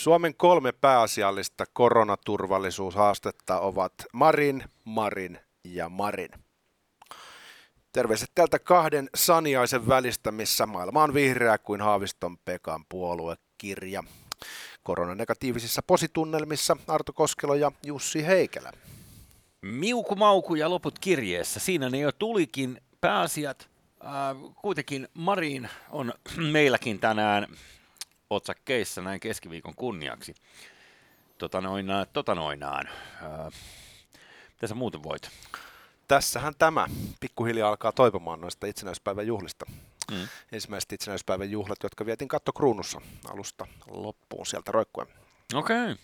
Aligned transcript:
Suomen 0.00 0.34
kolme 0.34 0.72
pääasiallista 0.72 1.64
koronaturvallisuushaastetta 1.72 3.60
ovat 3.60 3.92
Marin, 4.12 4.64
Marin 4.84 5.38
ja 5.64 5.88
Marin. 5.88 6.30
Terveiset 7.92 8.30
tältä 8.34 8.58
kahden 8.58 9.10
saniaisen 9.14 9.88
välistä, 9.88 10.32
missä 10.32 10.66
maailma 10.66 11.02
on 11.02 11.14
vihreä 11.14 11.58
kuin 11.58 11.80
Haaviston 11.80 12.38
Pekan 12.44 12.84
puoluekirja. 12.88 14.04
Koronanegatiivisissa 14.82 15.82
positunnelmissa 15.86 16.76
Arto 16.86 17.12
Koskelo 17.12 17.54
ja 17.54 17.72
Jussi 17.86 18.26
Heikelä. 18.26 18.72
Miuku 19.62 20.16
Mauku 20.16 20.54
ja 20.54 20.70
loput 20.70 20.98
kirjeessä. 20.98 21.60
Siinä 21.60 21.90
ne 21.90 21.98
jo 21.98 22.12
tulikin 22.12 22.80
pääasiat. 23.00 23.68
Äh, 24.04 24.10
kuitenkin 24.62 25.08
Marin 25.14 25.68
on 25.90 26.12
meilläkin 26.52 26.98
tänään 26.98 27.46
otsakkeissa 28.30 29.02
näin 29.02 29.20
keskiviikon 29.20 29.74
kunniaksi. 29.74 30.34
Tota 31.38 31.60
noinaan, 31.60 32.06
tota 32.12 32.34
noinaan. 32.34 32.88
Äh, 33.22 33.52
mitä 34.52 34.66
sä 34.66 34.74
muuten 34.74 35.02
voit? 35.02 35.30
Tässähän 36.08 36.54
tämä 36.58 36.86
pikkuhiljaa 37.20 37.68
alkaa 37.68 37.92
toipumaan 37.92 38.40
noista 38.40 38.66
itsenäispäivän 38.66 39.26
juhlista. 39.26 39.66
Mm. 40.10 40.28
Ensimmäiset 40.52 40.92
itsenäispäivän 40.92 41.50
juhlat, 41.50 41.82
jotka 41.82 42.06
vietiin 42.06 42.28
kattokruunussa 42.28 43.00
alusta 43.28 43.66
loppuun 43.90 44.46
sieltä 44.46 44.72
roikkuen. 44.72 45.08
Okei. 45.54 45.92
Okay. 45.92 45.96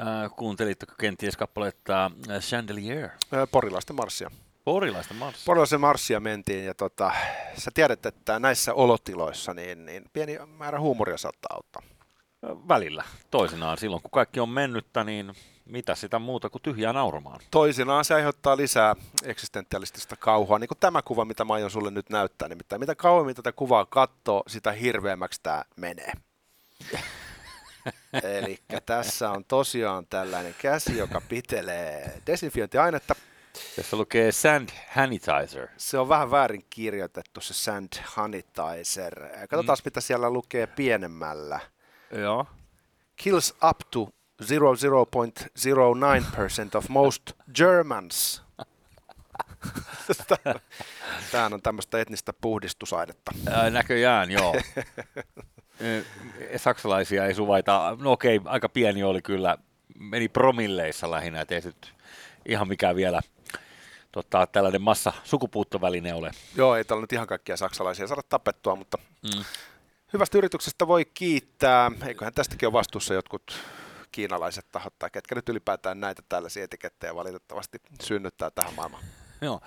Äh, 0.00 0.30
kuuntelitko 0.36 0.94
kenties 1.00 1.36
kappaletta 1.36 2.10
äh, 2.30 2.40
Chandelier? 2.40 3.04
Äh, 3.04 3.48
porilaisten 3.50 3.96
marssia. 3.96 4.30
Porilaisten 4.64 5.16
marssia. 5.16 5.42
Porilaisten 5.46 5.80
marssia 5.80 6.20
mentiin 6.20 6.64
ja 6.64 6.74
tota, 6.74 7.12
sä 7.58 7.70
tiedät, 7.74 8.06
että 8.06 8.38
näissä 8.38 8.74
olotiloissa 8.74 9.54
niin, 9.54 9.86
niin 9.86 10.04
pieni 10.12 10.38
määrä 10.58 10.80
huumoria 10.80 11.18
saattaa 11.18 11.56
auttaa. 11.56 11.82
Välillä. 12.68 13.04
Toisinaan 13.30 13.78
silloin, 13.78 14.02
kun 14.02 14.10
kaikki 14.10 14.40
on 14.40 14.48
mennyttä, 14.48 15.04
niin 15.04 15.32
mitä 15.64 15.94
sitä 15.94 16.18
muuta 16.18 16.50
kuin 16.50 16.62
tyhjää 16.62 16.92
nauramaan. 16.92 17.40
Toisinaan 17.50 18.04
se 18.04 18.14
aiheuttaa 18.14 18.56
lisää 18.56 18.96
eksistentialistista 19.24 20.16
kauhua, 20.16 20.58
niin 20.58 20.68
kuin 20.68 20.78
tämä 20.78 21.02
kuva, 21.02 21.24
mitä 21.24 21.44
mä 21.44 21.54
aion 21.54 21.70
sulle 21.70 21.90
nyt 21.90 22.10
näyttää. 22.10 22.48
Nimittäin 22.48 22.80
mitä 22.80 22.94
kauemmin 22.94 23.36
tätä 23.36 23.52
kuvaa 23.52 23.86
katsoo, 23.86 24.42
sitä 24.46 24.72
hirveämmäksi 24.72 25.40
tämä 25.42 25.64
menee. 25.76 26.12
Eli 28.38 28.58
tässä 28.86 29.30
on 29.30 29.44
tosiaan 29.44 30.06
tällainen 30.06 30.54
käsi, 30.58 30.98
joka 30.98 31.20
pitelee 31.28 32.20
desinfiointiainetta. 32.26 33.14
Tässä 33.76 33.96
lukee 33.96 34.32
Sand 34.32 34.68
Sanitizer. 34.94 35.68
Se 35.76 35.98
on 35.98 36.08
vähän 36.08 36.30
väärin 36.30 36.64
kirjoitettu 36.70 37.40
se 37.40 37.54
Sand 37.54 37.88
Sanitizer. 38.14 39.28
Katsotaan, 39.50 39.78
mm. 39.78 39.82
mitä 39.84 40.00
siellä 40.00 40.30
lukee 40.30 40.66
pienemmällä. 40.66 41.60
Joo. 42.10 42.46
Kills 43.16 43.54
up 43.70 43.78
to 43.90 44.08
0.09% 44.42 44.48
of 46.74 46.88
most 46.88 47.32
Germans. 47.54 48.42
Tämä 51.32 51.46
on 51.52 51.62
tämmöistä 51.62 52.00
etnistä 52.00 52.32
puhdistusainetta. 52.32 53.32
Ää, 53.50 53.70
näköjään, 53.70 54.30
joo. 54.30 54.54
Saksalaisia 56.56 57.26
ei 57.26 57.34
suvaita. 57.34 57.96
No 58.00 58.12
okei, 58.12 58.40
aika 58.44 58.68
pieni 58.68 59.02
oli 59.02 59.22
kyllä. 59.22 59.58
Meni 59.98 60.28
promilleissa 60.28 61.10
lähinnä, 61.10 61.40
ettei 61.40 61.60
nyt 61.60 61.94
ihan 62.46 62.68
mikään 62.68 62.96
vielä 62.96 63.20
tota, 64.12 64.46
tällainen 64.46 64.82
massa 64.82 65.12
sukupuuttoväline 65.24 66.14
ole. 66.14 66.30
Joo, 66.56 66.76
ei 66.76 66.84
tällä 66.84 67.00
nyt 67.00 67.12
ihan 67.12 67.26
kaikkia 67.26 67.56
saksalaisia 67.56 68.06
saada 68.06 68.22
tapettua, 68.28 68.76
mutta 68.76 68.98
mm. 69.22 69.44
hyvästä 70.12 70.38
yrityksestä 70.38 70.88
voi 70.88 71.04
kiittää. 71.04 71.90
Eiköhän 72.06 72.34
tästäkin 72.34 72.66
ole 72.66 72.72
vastuussa 72.72 73.14
jotkut 73.14 73.58
kiinalaiset 74.12 74.66
tahot 74.72 74.94
tai 74.98 75.10
ketkä 75.10 75.34
nyt 75.34 75.48
ylipäätään 75.48 76.00
näitä 76.00 76.22
tällaisia 76.28 76.64
etikettejä 76.64 77.14
valitettavasti 77.14 77.78
synnyttää 78.02 78.50
tähän 78.50 78.74
maailmaan. 78.74 79.04
Joo. 79.40 79.60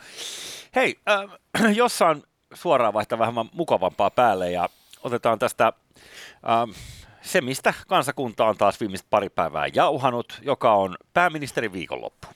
Hei, 0.75 0.99
äh, 1.09 1.75
jossain 1.75 2.23
suoraan 2.53 2.93
vaihtaa 2.93 3.19
vähän 3.19 3.33
mukavampaa 3.53 4.09
päälle 4.09 4.51
ja 4.51 4.69
otetaan 5.03 5.39
tästä 5.39 5.67
äh, 5.67 6.75
se, 7.21 7.41
mistä 7.41 7.73
kansakunta 7.87 8.45
on 8.45 8.57
taas 8.57 8.79
viimeiset 8.79 9.07
pari 9.09 9.29
päivää 9.29 9.67
jauhanut, 9.73 10.39
joka 10.41 10.73
on 10.73 10.97
pääministerin 11.13 11.73
viikonloppu. 11.73 12.27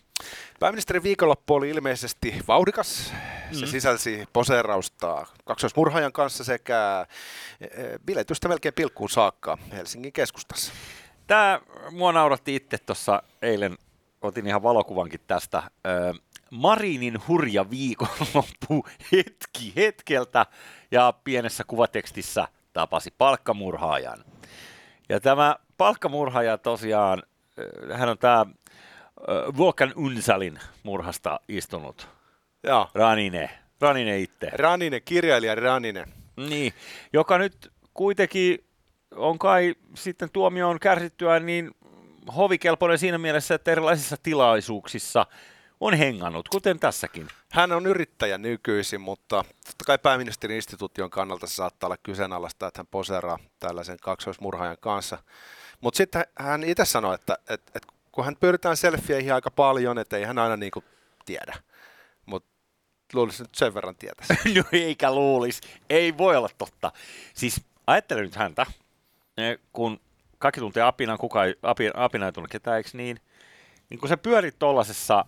Pääministerin 0.59 1.03
viikonloppu 1.03 1.53
oli 1.53 1.69
ilmeisesti 1.69 2.41
vauhdikas. 2.47 3.13
Se 3.51 3.65
mm. 3.65 3.71
sisälsi 3.71 4.25
poseerausta 4.33 5.25
kaksoismurhaajan 5.45 6.11
kanssa 6.11 6.43
sekä 6.43 7.05
e, 7.61 7.65
e, 7.65 7.99
biletystä 8.05 8.47
melkein 8.47 8.73
pilkkuun 8.73 9.09
saakka 9.09 9.57
Helsingin 9.71 10.13
keskustassa. 10.13 10.73
Tämä 11.27 11.61
mua 11.91 12.11
nauratti 12.11 12.55
itse 12.55 12.77
tuossa 12.77 13.23
eilen, 13.41 13.77
otin 14.21 14.47
ihan 14.47 14.63
valokuvankin 14.63 15.21
tästä. 15.27 15.63
Marinin 16.49 17.27
hurja 17.27 17.69
viikonloppu 17.69 18.85
hetki 19.11 19.73
hetkeltä 19.75 20.45
ja 20.91 21.13
pienessä 21.23 21.63
kuvatekstissä 21.63 22.47
tapasi 22.73 23.13
palkkamurhaajan. 23.17 24.25
Ja 25.09 25.19
tämä 25.19 25.55
palkkamurhaaja 25.77 26.57
tosiaan, 26.57 27.23
hän 27.93 28.09
on 28.09 28.17
tämä 28.17 28.45
Vuokan 29.57 29.93
Unsalin 29.95 30.59
murhasta 30.83 31.39
istunut. 31.47 32.07
Joo. 32.63 32.87
Ranine. 32.93 33.49
Ranine 33.81 34.19
itse. 34.19 34.49
Ranine, 34.53 34.99
kirjailija 34.99 35.55
Ranine. 35.55 36.05
Niin, 36.35 36.73
joka 37.13 37.37
nyt 37.37 37.71
kuitenkin 37.93 38.65
on 39.15 39.39
kai 39.39 39.75
sitten 39.95 40.29
tuomioon 40.29 40.79
kärsittyä 40.79 41.39
niin 41.39 41.71
hovikelpoinen 42.35 42.97
siinä 42.97 43.17
mielessä, 43.17 43.55
että 43.55 43.71
erilaisissa 43.71 44.17
tilaisuuksissa 44.23 45.25
on 45.79 45.93
hengannut, 45.93 46.49
kuten 46.49 46.79
tässäkin. 46.79 47.27
Hän 47.51 47.71
on 47.71 47.85
yrittäjä 47.85 48.37
nykyisin, 48.37 49.01
mutta 49.01 49.45
totta 49.65 49.85
kai 49.85 49.97
pääministerin 49.97 50.55
instituution 50.55 51.09
kannalta 51.09 51.47
se 51.47 51.55
saattaa 51.55 51.87
olla 51.87 51.97
kyseenalaista, 52.03 52.67
että 52.67 52.79
hän 52.79 52.87
poseeraa 52.91 53.39
tällaisen 53.59 53.97
kaksoismurhaajan 54.01 54.77
kanssa. 54.79 55.17
Mutta 55.81 55.97
sitten 55.97 56.25
hän 56.39 56.63
itse 56.63 56.85
sanoi, 56.85 57.15
että, 57.15 57.37
että, 57.49 57.71
että 57.75 57.87
kun 58.11 58.25
hän 58.25 58.35
pyritään 58.39 58.77
selfieihin 58.77 59.33
aika 59.33 59.51
paljon, 59.51 59.97
että 59.97 60.17
ei 60.17 60.23
hän 60.23 60.37
aina 60.37 60.57
niin 60.57 60.71
kuin 60.71 60.85
tiedä. 61.25 61.53
Mutta 62.25 62.49
luulisi 63.13 63.43
nyt 63.43 63.55
sen 63.55 63.73
verran 63.73 63.95
tietäisi. 63.95 64.33
no 64.55 64.63
eikä 64.71 65.15
luulisi. 65.15 65.61
Ei 65.89 66.17
voi 66.17 66.35
olla 66.35 66.49
totta. 66.57 66.91
Siis 67.33 67.61
ajattelen 67.87 68.23
nyt 68.23 68.35
häntä, 68.35 68.65
kun 69.73 69.99
kaikki 70.37 70.59
tuntee 70.59 70.83
apinan, 70.83 71.17
kuka 71.17 71.45
ei, 71.45 71.55
apina, 71.63 71.91
apina 71.95 72.25
ei 72.25 72.31
tunne 72.31 72.47
ketään, 72.51 72.77
eikö 72.77 72.89
niin? 72.93 73.19
Niin 73.89 73.99
kun 73.99 74.09
sä 74.09 74.17
pyörit 74.17 74.59
tollasessa, 74.59 75.25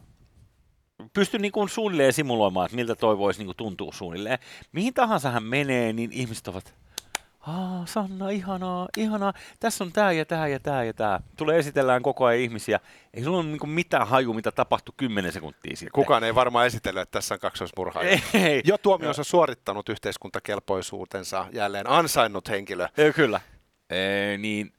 pysty 1.14 1.40
niin 1.40 1.52
kuin 1.52 1.70
suunnilleen 1.70 2.14
simuloimaan, 2.14 2.66
että 2.66 2.76
miltä 2.76 2.96
toi 2.96 3.18
voisi 3.18 3.40
niin 3.40 3.48
kuin 3.48 3.58
tuntua 3.58 3.92
suunnilleen. 3.94 4.40
Mihin 4.72 4.94
tahansa 4.94 5.32
hän 5.32 5.44
menee, 5.44 5.94
niin 5.94 6.12
ihmiset 6.12 6.48
ovat, 6.48 6.76
Aa, 7.48 7.86
Sanna, 7.86 8.30
ihanaa, 8.30 8.88
ihanaa. 8.98 9.34
Tässä 9.60 9.84
on 9.84 9.92
tämä 9.92 10.12
ja 10.12 10.26
tämä 10.26 10.48
ja 10.48 10.60
tämä 10.60 10.84
ja 10.84 10.94
tämä. 10.94 11.20
Tulee 11.38 11.60
esitellään 11.60 12.04
koko 12.04 12.26
ajan 12.26 12.42
ihmisiä. 12.42 12.80
Ei 13.14 13.24
sulla 13.24 13.38
ole 13.38 13.46
niin 13.46 13.70
mitään 13.70 14.08
haju, 14.08 14.34
mitä 14.34 14.52
tapahtui 14.52 14.94
10 14.98 15.32
sekuntia 15.32 15.76
sitten. 15.76 15.92
Kukaan 15.92 16.24
ei 16.24 16.36
varmaan 16.36 16.68
esitellä, 16.68 17.02
että 17.02 17.12
tässä 17.12 17.36
on 17.36 17.40
kaksoismurhaaja. 17.40 18.10
Ei, 18.10 18.22
ei. 18.34 18.62
Jo 18.66 18.78
tuomionsa 18.78 19.24
suorittanut 19.24 19.90
yhteiskuntakelpoisuutensa 19.90 21.46
jälleen 21.52 21.90
ansainnut 21.90 22.50
henkilö. 22.50 22.88
Ei, 22.98 23.14
kyllä. 23.14 23.42
Ee, 23.90 24.38
niin 24.38 24.74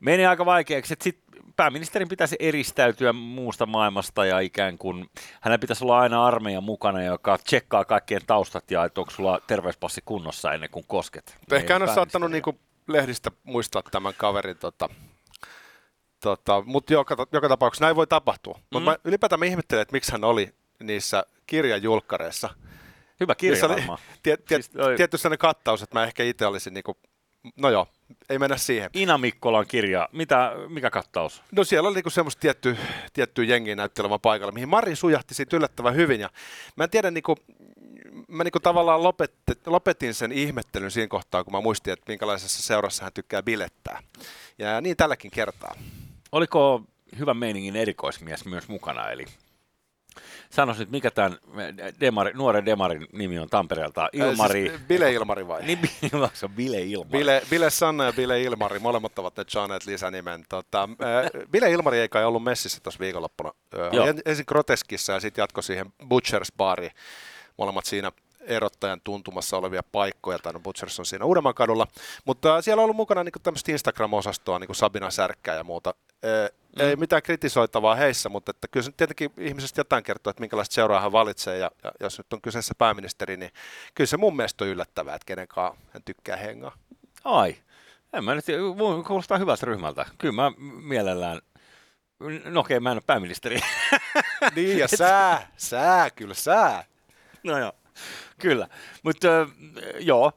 menee 0.00 0.26
aika 0.26 0.46
vaikeaksi, 0.46 0.92
että 0.92 1.04
sit 1.04 1.20
pääministerin 1.56 2.08
pitäisi 2.08 2.36
eristäytyä 2.38 3.12
muusta 3.12 3.66
maailmasta 3.66 4.26
ja 4.26 4.40
ikään 4.40 4.78
kuin 4.78 5.10
hänen 5.40 5.60
pitäisi 5.60 5.84
olla 5.84 5.98
aina 5.98 6.26
armeijan 6.26 6.64
mukana, 6.64 7.02
joka 7.02 7.38
tsekkaa 7.38 7.84
kaikkien 7.84 8.22
taustat 8.26 8.70
ja 8.70 8.84
että 8.84 9.00
onko 9.00 9.10
sulla 9.10 9.40
terveyspassi 9.46 10.00
kunnossa 10.04 10.52
ennen 10.52 10.70
kuin 10.70 10.84
kosket. 10.88 11.38
Ehkä 11.52 11.72
hän 11.72 11.82
on 11.82 11.94
saattanut 11.94 12.30
niinku 12.30 12.58
lehdistä 12.88 13.30
muistaa 13.44 13.82
tämän 13.90 14.14
kaverin 14.16 14.56
tota, 14.58 14.88
tota, 16.20 16.62
mutta 16.66 16.92
joka, 16.92 17.26
joka 17.32 17.48
tapauksessa 17.48 17.84
näin 17.84 17.96
voi 17.96 18.06
tapahtua. 18.06 18.54
Mm. 18.58 18.64
Mutta 18.70 18.98
ylipäätään 19.04 19.38
mä 19.38 19.46
ihmettelen, 19.46 19.82
että 19.82 19.92
miksi 19.92 20.12
hän 20.12 20.24
oli 20.24 20.54
niissä 20.80 21.24
kirjajulkkareissa. 21.46 22.50
Hyvä 23.20 23.34
kirja 23.34 23.66
oli 23.66 23.82
tie, 24.22 24.36
tie, 24.36 24.62
siis, 24.62 24.70
tietty 24.96 25.18
sellainen 25.18 25.38
kattaus, 25.38 25.82
että 25.82 25.98
mä 25.98 26.04
ehkä 26.04 26.22
itse 26.22 26.46
olisin 26.46 26.74
niinku, 26.74 26.96
no 27.56 27.70
joo, 27.70 27.88
ei 28.28 28.38
mennä 28.38 28.56
siihen. 28.56 28.90
Ina 28.94 29.18
Mikkolan 29.18 29.66
kirja, 29.66 30.08
Mitä, 30.12 30.52
mikä 30.68 30.90
kattaus? 30.90 31.42
No 31.52 31.64
siellä 31.64 31.88
oli 31.88 31.94
niinku 31.94 32.10
semmoista 32.10 32.40
tietty, 32.40 32.76
tiettyä 33.12 33.44
jengiä 33.44 33.76
näyttelevän 33.76 34.20
paikalla, 34.20 34.52
mihin 34.52 34.68
Mari 34.68 34.96
sujahti 34.96 35.34
siitä 35.34 35.56
yllättävän 35.56 35.94
hyvin. 35.94 36.20
Ja 36.20 36.30
mä 36.76 36.84
en 36.84 36.90
tiedä, 36.90 37.10
niinku, 37.10 37.36
mä 38.28 38.44
niinku 38.44 38.60
tavallaan 38.60 39.02
lopetti, 39.02 39.52
lopetin 39.66 40.14
sen 40.14 40.32
ihmettelyn 40.32 40.90
siinä 40.90 41.08
kohtaa, 41.08 41.44
kun 41.44 41.52
mä 41.52 41.60
muistin, 41.60 41.92
että 41.92 42.12
minkälaisessa 42.12 42.62
seurassa 42.62 43.04
hän 43.04 43.12
tykkää 43.12 43.42
bilettää. 43.42 44.02
Ja 44.58 44.80
niin 44.80 44.96
tälläkin 44.96 45.30
kertaa. 45.30 45.74
Oliko 46.32 46.82
hyvän 47.18 47.36
meiningin 47.36 47.76
erikoismies 47.76 48.44
myös 48.44 48.68
mukana, 48.68 49.10
eli 49.10 49.24
Sanois 50.50 50.78
nyt, 50.78 50.90
mikä 50.90 51.10
tämän 51.10 51.38
demari, 52.00 52.32
nuoren 52.34 52.66
demarin 52.66 53.06
nimi 53.12 53.38
on 53.38 53.48
Tampereelta? 53.48 54.08
Ilmari. 54.12 54.68
Äh, 54.68 54.74
siis 54.74 54.88
Bile 54.88 55.12
Ilmari 55.12 55.48
vai? 55.48 55.62
Niin, 55.62 55.78
se 56.32 56.46
on 56.46 56.52
Bile 56.52 56.80
Ilmari. 56.80 57.18
Bile, 57.18 57.42
Bile 57.50 57.70
Sanna 57.70 58.04
ja 58.04 58.12
Bile 58.12 58.42
Ilmari, 58.42 58.78
molemmat 58.78 59.18
ovat 59.18 59.36
nyt 59.36 59.48
saaneet 59.48 59.86
lisänimen. 59.86 60.44
Tota, 60.48 60.88
äh, 61.02 61.48
Bile 61.50 61.70
Ilmari 61.70 61.98
ei 61.98 62.08
kai 62.08 62.24
ollut 62.24 62.44
messissä 62.44 62.80
tuossa 62.82 63.00
viikonloppuna. 63.00 63.52
Äh, 63.74 64.14
ensin 64.26 64.44
Groteskissa 64.48 65.12
ja 65.12 65.20
sitten 65.20 65.42
jatkoi 65.42 65.62
siihen 65.62 65.86
Butchers 66.08 66.52
Bariin. 66.56 66.92
Molemmat 67.56 67.84
siinä 67.84 68.12
erottajan 68.40 69.00
tuntumassa 69.04 69.56
olevia 69.56 69.82
paikkoja, 69.92 70.38
tai 70.38 70.52
no 70.52 70.60
Butchers 70.60 70.98
on 70.98 71.06
siinä 71.06 71.24
Uudenmaan 71.24 71.54
kadulla, 71.54 71.86
mutta 72.24 72.62
siellä 72.62 72.80
on 72.80 72.84
ollut 72.84 72.96
mukana 72.96 73.24
niin 73.24 73.32
tämmöistä 73.42 73.72
Instagram-osastoa, 73.72 74.58
niin 74.58 74.66
kuin 74.66 74.76
Sabina 74.76 75.10
Särkkää 75.10 75.54
ja 75.54 75.64
muuta. 75.64 75.94
Mm. 76.76 76.82
Ei 76.82 76.96
mitään 76.96 77.22
kritisoitavaa 77.22 77.94
heissä, 77.94 78.28
mutta 78.28 78.50
että 78.50 78.68
kyllä 78.68 78.84
se 78.84 78.92
tietenkin 78.92 79.30
ihmisestä 79.38 79.80
jotain 79.80 80.04
kertoo, 80.04 80.30
että 80.30 80.40
minkälaista 80.40 80.74
seuraa 80.74 81.00
hän 81.00 81.12
valitsee, 81.12 81.58
ja, 81.58 81.70
ja 81.84 81.92
jos 82.00 82.18
nyt 82.18 82.32
on 82.32 82.42
kyseessä 82.42 82.74
pääministeri, 82.78 83.36
niin 83.36 83.50
kyllä 83.94 84.08
se 84.08 84.16
mun 84.16 84.36
mielestä 84.36 84.64
on 84.64 84.70
yllättävää, 84.70 85.14
että 85.14 85.26
kenenkaan 85.26 85.76
hän 85.90 86.02
tykkää 86.04 86.36
hengaa. 86.36 86.74
Ai, 87.24 87.56
en 88.12 88.24
mä 88.24 88.34
nyt, 88.34 88.44
kuulostaa 89.06 89.38
hyvältä 89.38 89.66
ryhmältä. 89.66 90.06
Kyllä 90.18 90.34
mä 90.34 90.52
mielellään 90.82 91.40
No 92.44 92.60
okei, 92.60 92.80
mä 92.80 92.90
en 92.90 92.96
ole 92.96 93.02
pääministeri. 93.06 93.60
niin, 94.56 94.78
ja 94.78 94.88
sää, 94.88 95.50
sää, 95.56 96.10
kyllä 96.10 96.34
sää. 96.34 96.84
No 97.44 97.58
joo. 97.58 97.72
Kyllä, 98.38 98.68
mutta 99.02 99.28
joo, 99.98 100.32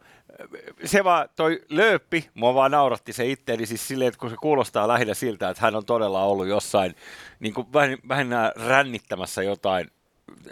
se 0.86 1.04
vaan, 1.04 1.30
toi 1.36 1.62
lööppi, 1.70 2.30
mua 2.34 2.54
vaan 2.54 2.72
nauratti 2.72 3.14
se 3.14 3.26
itteeni 3.26 3.66
siis 3.66 3.88
silleen, 3.88 4.08
että 4.08 4.20
kun 4.20 4.30
se 4.30 4.36
kuulostaa 4.42 4.88
lähinnä 4.88 5.14
siltä, 5.14 5.50
että 5.50 5.62
hän 5.62 5.76
on 5.76 5.86
todella 5.86 6.24
ollut 6.24 6.48
jossain 6.48 6.96
niin 7.40 7.54
kuin 7.54 7.74
vähän, 7.74 7.98
vähän 8.08 8.30
rännittämässä 8.68 9.44
jotain 9.44 9.88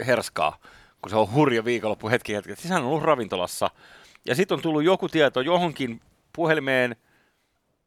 herskaa, 0.08 0.58
kun 1.02 1.10
se 1.10 1.16
on 1.16 1.34
hurja 1.34 1.66
viikonloppu 1.66 2.10
hetki 2.10 2.36
hetki. 2.36 2.56
Siis 2.56 2.70
hän 2.70 2.84
on 2.84 2.90
ollut 2.90 3.04
ravintolassa. 3.04 3.70
Ja 4.26 4.36
sitten 4.36 4.56
on 4.56 4.62
tullut 4.62 4.84
joku 4.84 5.10
tieto 5.10 5.42
johonkin 5.42 6.02
puhelimeen, 6.34 6.96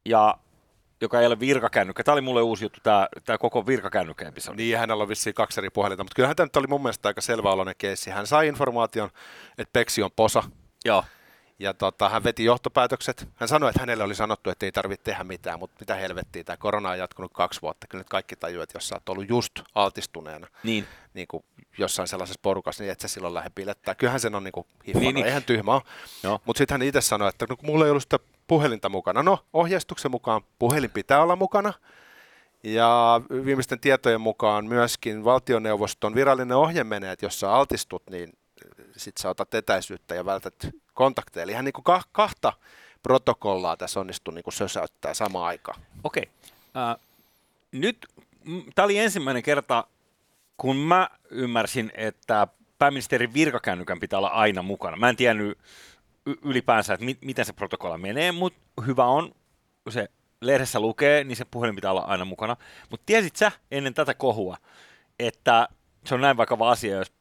ja 0.05 0.35
joka 1.01 1.21
ei 1.21 1.27
ole 1.27 1.41
virkakännykkä. 1.41 2.05
Tämä 2.05 2.13
oli 2.13 2.21
mulle 2.21 2.43
uusi 2.43 2.65
juttu, 2.65 2.81
tämä, 2.83 3.09
tämä 3.25 3.39
koko 3.39 3.67
virkakännykkä-episodi. 3.67 4.63
Niin, 4.63 4.79
hänellä 4.79 5.03
on 5.03 5.09
vissiin 5.09 5.35
kaksi 5.35 5.61
eri 5.61 5.71
puhelinta, 5.71 6.05
mutta 6.05 6.15
kyllähän 6.15 6.37
tämä 6.37 6.45
nyt 6.45 6.57
oli 6.57 6.67
mun 6.67 6.83
mielestä 6.83 7.09
aika 7.09 7.21
selväoloinen 7.21 7.75
keissi. 7.79 8.11
Hän 8.11 8.27
sai 8.27 8.49
informaation, 8.49 9.11
että 9.59 9.73
Peksi 9.73 10.03
on 10.03 10.11
posa. 10.17 10.43
Joo. 10.85 11.05
Ja 11.61 11.75
tota, 11.75 12.09
hän 12.09 12.25
veti 12.25 12.45
johtopäätökset. 12.45 13.29
Hän 13.37 13.49
sanoi, 13.49 13.71
että 13.71 13.81
hänelle 13.81 14.05
oli 14.05 14.15
sanottu, 14.15 14.51
että 14.51 14.67
ei 14.67 14.73
tarvitse 14.73 15.05
tehdä 15.05 15.25
mitään, 15.25 15.59
mutta 15.59 15.77
mitä 15.81 15.95
helvettiä, 15.95 16.45
tämä 16.45 16.57
korona 16.57 16.91
on 16.91 16.99
jatkunut 16.99 17.33
kaksi 17.35 17.63
vuotta. 17.63 17.87
Kyllä 17.87 18.01
nyt 18.01 18.09
kaikki 18.09 18.37
tajuavat, 18.37 18.63
että 18.63 18.77
jos 18.77 18.89
sä 18.89 18.95
oot 18.95 19.09
ollut 19.09 19.29
just 19.29 19.53
altistuneena 19.75 20.47
niin. 20.63 20.87
Niin 21.15 21.29
kuin 21.29 21.45
jossain 21.79 22.09
sellaisessa 22.09 22.41
porukassa, 22.43 22.83
niin 22.83 22.93
et 22.93 23.01
sä 23.01 23.09
silloin 23.09 23.35
lähde 23.35 23.51
pilettää. 23.55 23.95
Kyllähän 23.95 24.21
sen 24.21 24.35
on 24.35 24.45
niin 24.45 24.53
kuin 24.53 24.67
niin, 24.95 25.15
niin. 25.15 25.27
eihän 25.27 25.43
tyhmä 25.43 25.75
ole. 25.75 26.41
Mutta 26.45 26.59
sitten 26.59 26.75
hän 26.75 26.89
itse 26.89 27.01
sanoi, 27.01 27.29
että 27.29 27.47
no, 27.49 27.57
kun 27.57 27.67
mulla 27.67 27.85
ei 27.85 27.91
ollut 27.91 28.03
sitä 28.03 28.19
puhelinta 28.47 28.89
mukana. 28.89 29.23
No, 29.23 29.39
ohjeistuksen 29.53 30.11
mukaan 30.11 30.43
puhelin 30.59 30.91
pitää 30.91 31.23
olla 31.23 31.37
mukana. 31.37 31.73
Ja 32.63 33.21
viimeisten 33.45 33.81
tietojen 33.81 34.21
mukaan 34.21 34.67
myöskin 34.67 35.25
valtioneuvoston 35.25 36.15
virallinen 36.15 36.57
ohje 36.57 36.85
menee, 36.85 37.13
että 37.13 37.27
jos 37.27 37.41
sä 37.41 37.53
altistut, 37.53 38.03
niin 38.11 38.33
sit 39.01 39.17
sä 39.17 39.29
otat 39.29 39.55
etäisyyttä 39.55 40.15
ja 40.15 40.25
vältät 40.25 40.55
kontakteja. 40.95 41.45
Eli 41.45 41.53
ihan 41.53 41.65
niin 41.65 41.73
kuin 41.73 41.85
kahta 42.13 42.53
protokollaa 43.03 43.77
tässä 43.77 44.01
onnistuu 44.01 44.35
niin 44.35 44.45
kuin 44.45 44.55
sösäyttää 44.55 45.15
samaan 45.15 45.47
aikaan. 45.47 45.81
Okei. 46.05 46.31
Okay. 46.75 46.93
Uh, 46.93 47.01
nyt 47.73 48.07
tämä 48.75 48.85
oli 48.85 48.99
ensimmäinen 48.99 49.43
kerta, 49.43 49.85
kun 50.57 50.77
mä 50.77 51.11
ymmärsin, 51.31 51.93
että 51.95 52.47
pääministerin 52.79 53.35
virkakännykän 53.35 54.01
pitää 54.01 54.19
olla 54.19 54.29
aina 54.29 54.63
mukana. 54.63 54.97
Mä 54.97 55.09
en 55.09 55.17
tiennyt 55.17 55.59
ylipäänsä, 56.43 56.95
että 56.95 57.07
mi- 57.07 57.19
miten 57.21 57.45
se 57.45 57.53
protokolla 57.53 57.99
menee, 57.99 58.33
mutta 58.33 58.61
hyvä 58.87 59.05
on, 59.05 59.35
kun 59.85 59.93
se 59.93 60.09
lehdessä 60.41 60.81
lukee, 60.81 61.25
niin 61.25 61.37
se 61.37 61.45
puhelin 61.45 61.75
pitää 61.75 61.91
olla 61.91 62.01
aina 62.01 62.25
mukana. 62.25 62.57
Mutta 62.91 63.07
tiesit 63.07 63.37
sä 63.37 63.53
ennen 63.71 63.95
tätä 63.95 64.15
kohua, 64.15 64.57
että 65.19 65.69
se 66.05 66.15
on 66.15 66.21
näin 66.21 66.37
vakava 66.37 66.71
asia, 66.71 66.97
jos 66.97 67.13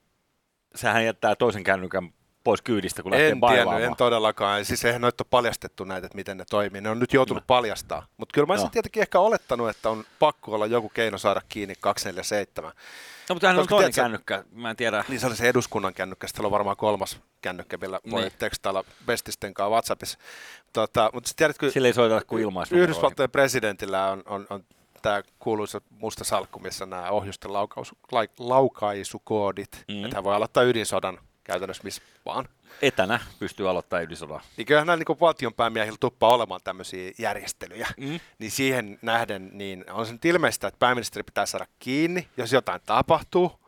sähän 0.76 1.06
jättää 1.06 1.36
toisen 1.36 1.64
kännykän 1.64 2.14
pois 2.44 2.62
kyydistä, 2.62 3.04
kun 3.04 3.12
lähtee 3.12 3.30
en 3.30 3.42
tiennyt, 3.50 3.84
en 3.84 3.96
todellakaan. 3.96 4.66
Siis 4.66 4.86
eihän 4.86 5.02
noita 5.02 5.24
ole 5.24 5.28
paljastettu 5.30 5.84
näitä, 5.84 6.06
että 6.06 6.16
miten 6.16 6.38
ne 6.38 6.46
toimii. 6.50 6.82
Ne 6.82 6.90
on 6.90 7.00
nyt 7.00 7.14
joutunut 7.14 7.44
no. 7.44 7.48
paljastaa. 7.48 8.06
Mutta 8.18 8.34
kyllä 8.34 8.46
mä 8.46 8.54
olisin 8.54 8.66
no. 8.66 8.72
tietenkin 8.72 9.02
ehkä 9.02 9.20
olettanut, 9.20 9.70
että 9.70 9.90
on 9.90 10.04
pakko 10.20 10.52
olla 10.52 10.66
joku 10.66 10.90
keino 10.90 11.18
saada 11.18 11.42
kiinni 11.50 11.76
247. 11.80 12.72
No, 13.30 13.36
mutta 13.36 13.48
hän 13.48 13.60
on 13.60 13.68
toinen 13.68 13.94
kännykkä, 13.94 14.44
mä 14.52 14.70
en 14.70 14.76
tiedä. 14.76 15.04
Niin 15.10 15.20
se 15.20 15.28
oli 15.28 15.36
se 15.36 15.50
eduskunnan 15.50 15.94
kännykkä, 15.94 16.28
sitten 16.28 16.46
on 16.46 16.52
varmaan 16.52 16.78
kolmas 16.78 17.20
kännykkä, 17.42 17.78
millä 17.78 18.00
niin. 18.04 18.12
voi 18.12 18.32
tekstailla 18.40 18.84
bestisten 19.06 19.54
kanssa 19.54 19.70
WhatsAppissa. 19.70 20.18
Tota, 20.74 21.10
mutta 21.14 21.32
tiedätkö, 21.36 21.72
Sillä 21.72 21.88
ei 21.88 21.94
soita 21.94 22.22
kuin 22.28 22.44
ilmaisu. 22.44 22.76
Yhdysvaltojen 22.76 23.32
presidentillä 23.32 24.10
on, 24.10 24.24
on, 24.26 24.48
on 24.50 24.64
tämä 25.02 25.24
kuuluisa 25.40 25.82
musta 25.90 26.24
salkku, 26.24 26.60
missä 26.60 26.86
nämä 26.86 27.10
ohjusten 27.10 27.54
laukaus, 27.54 27.96
laukaisukoodit, 28.40 29.86
mm. 29.88 30.04
että 30.04 30.18
hän 30.18 30.24
voi 30.24 30.36
aloittaa 30.36 30.64
ydinsodan 30.64 31.18
käytännössä 31.44 31.84
missä 31.84 32.02
vaan. 32.26 32.46
Etänä 32.82 33.20
pystyy 33.40 33.70
aloittamaan 33.70 34.04
ydinsodan. 34.04 34.42
Niin 34.58 34.66
kyllähän 34.66 34.88
näillä 34.88 35.04
niin 35.08 35.20
valtionpäämiehillä 35.20 35.98
tuppaa 36.00 36.34
olemaan 36.34 36.62
tämmöisiä 36.64 37.12
järjestelyjä. 37.18 37.88
Mm. 37.98 38.20
Niin 38.40 38.52
siihen 38.52 39.00
nähden 39.02 39.50
niin 39.54 39.86
on 39.92 40.06
se 40.06 40.12
nyt 40.12 40.26
ilmeistä, 40.26 40.68
että 40.68 40.80
pääministeri 40.80 41.24
pitää 41.24 41.46
saada 41.46 41.66
kiinni, 41.80 42.28
jos 42.38 42.54
jotain 42.54 42.82
tapahtuu. 42.86 43.60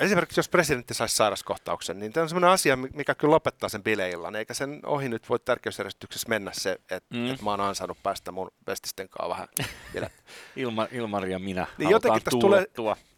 Esimerkiksi 0.00 0.38
jos 0.38 0.48
presidentti 0.48 0.94
saisi 0.94 1.16
sairaskohtauksen, 1.16 1.98
niin 1.98 2.12
tämä 2.12 2.22
on 2.22 2.28
sellainen 2.28 2.50
asia, 2.50 2.76
mikä 2.76 3.14
kyllä 3.14 3.34
lopettaa 3.34 3.68
sen 3.68 3.82
bileillan, 3.82 4.36
eikä 4.36 4.54
sen 4.54 4.80
ohi 4.86 5.08
nyt 5.08 5.28
voi 5.28 5.38
tärkeysjärjestyksessä 5.38 6.28
mennä 6.28 6.50
se, 6.54 6.72
että 6.90 7.14
mm. 7.14 7.30
et 7.30 7.42
mä 7.42 7.50
oon 7.50 7.60
ansainnut 7.60 8.02
päästä 8.02 8.32
mun 8.32 8.50
bestisten 8.66 9.08
kanssa 9.08 9.28
vähän 9.28 9.48
Ilma, 10.56 10.86
Ilmari 10.92 11.32
ja 11.32 11.38
minä 11.38 11.66
niin 11.78 11.90
jotenkin 11.90 12.22
tästä 12.22 12.40
tulee, 12.40 12.66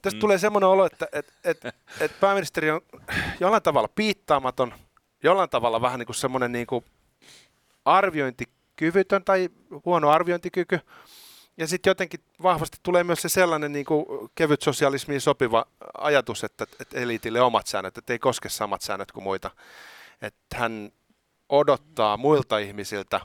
tästä 0.02 0.17
mm. 0.17 0.20
tulee 0.20 0.38
semmoinen 0.38 0.69
olo, 0.69 0.87
että 0.87 1.08
et, 1.12 1.32
et, 1.44 1.61
et 2.00 2.20
pääministeri 2.20 2.70
on 2.70 2.81
jollain 3.40 3.62
tavalla 3.62 3.88
piittaamaton, 3.94 4.75
jollain 5.23 5.50
tavalla 5.50 5.81
vähän 5.81 5.99
niin 5.99 6.06
kuin 6.06 6.17
semmoinen 6.17 6.52
niin 6.52 6.67
kuin 6.67 6.84
arviointikyvytön 7.84 9.25
tai 9.25 9.49
huono 9.84 10.11
arviointikyky, 10.11 10.81
ja 11.56 11.66
sitten 11.66 11.90
jotenkin 11.90 12.20
vahvasti 12.43 12.78
tulee 12.82 13.04
myös 13.04 13.22
se 13.22 13.28
sellainen 13.28 13.72
niin 13.72 13.84
kuin 13.84 14.06
kevyt 14.34 14.62
sosialismiin 14.62 15.20
sopiva 15.20 15.66
ajatus, 15.99 16.44
että, 16.44 16.66
että 16.81 16.99
eliitille 16.99 17.40
omat 17.40 17.66
säännöt, 17.66 17.99
että 17.99 18.12
ei 18.12 18.19
koske 18.19 18.49
samat 18.49 18.82
säännöt 18.82 19.12
kuin 19.12 19.25
muita. 19.25 19.50
Että 20.22 20.56
hän 20.56 20.93
odottaa 21.48 22.17
muilta 22.17 22.58
ihmisiltä 22.58 23.20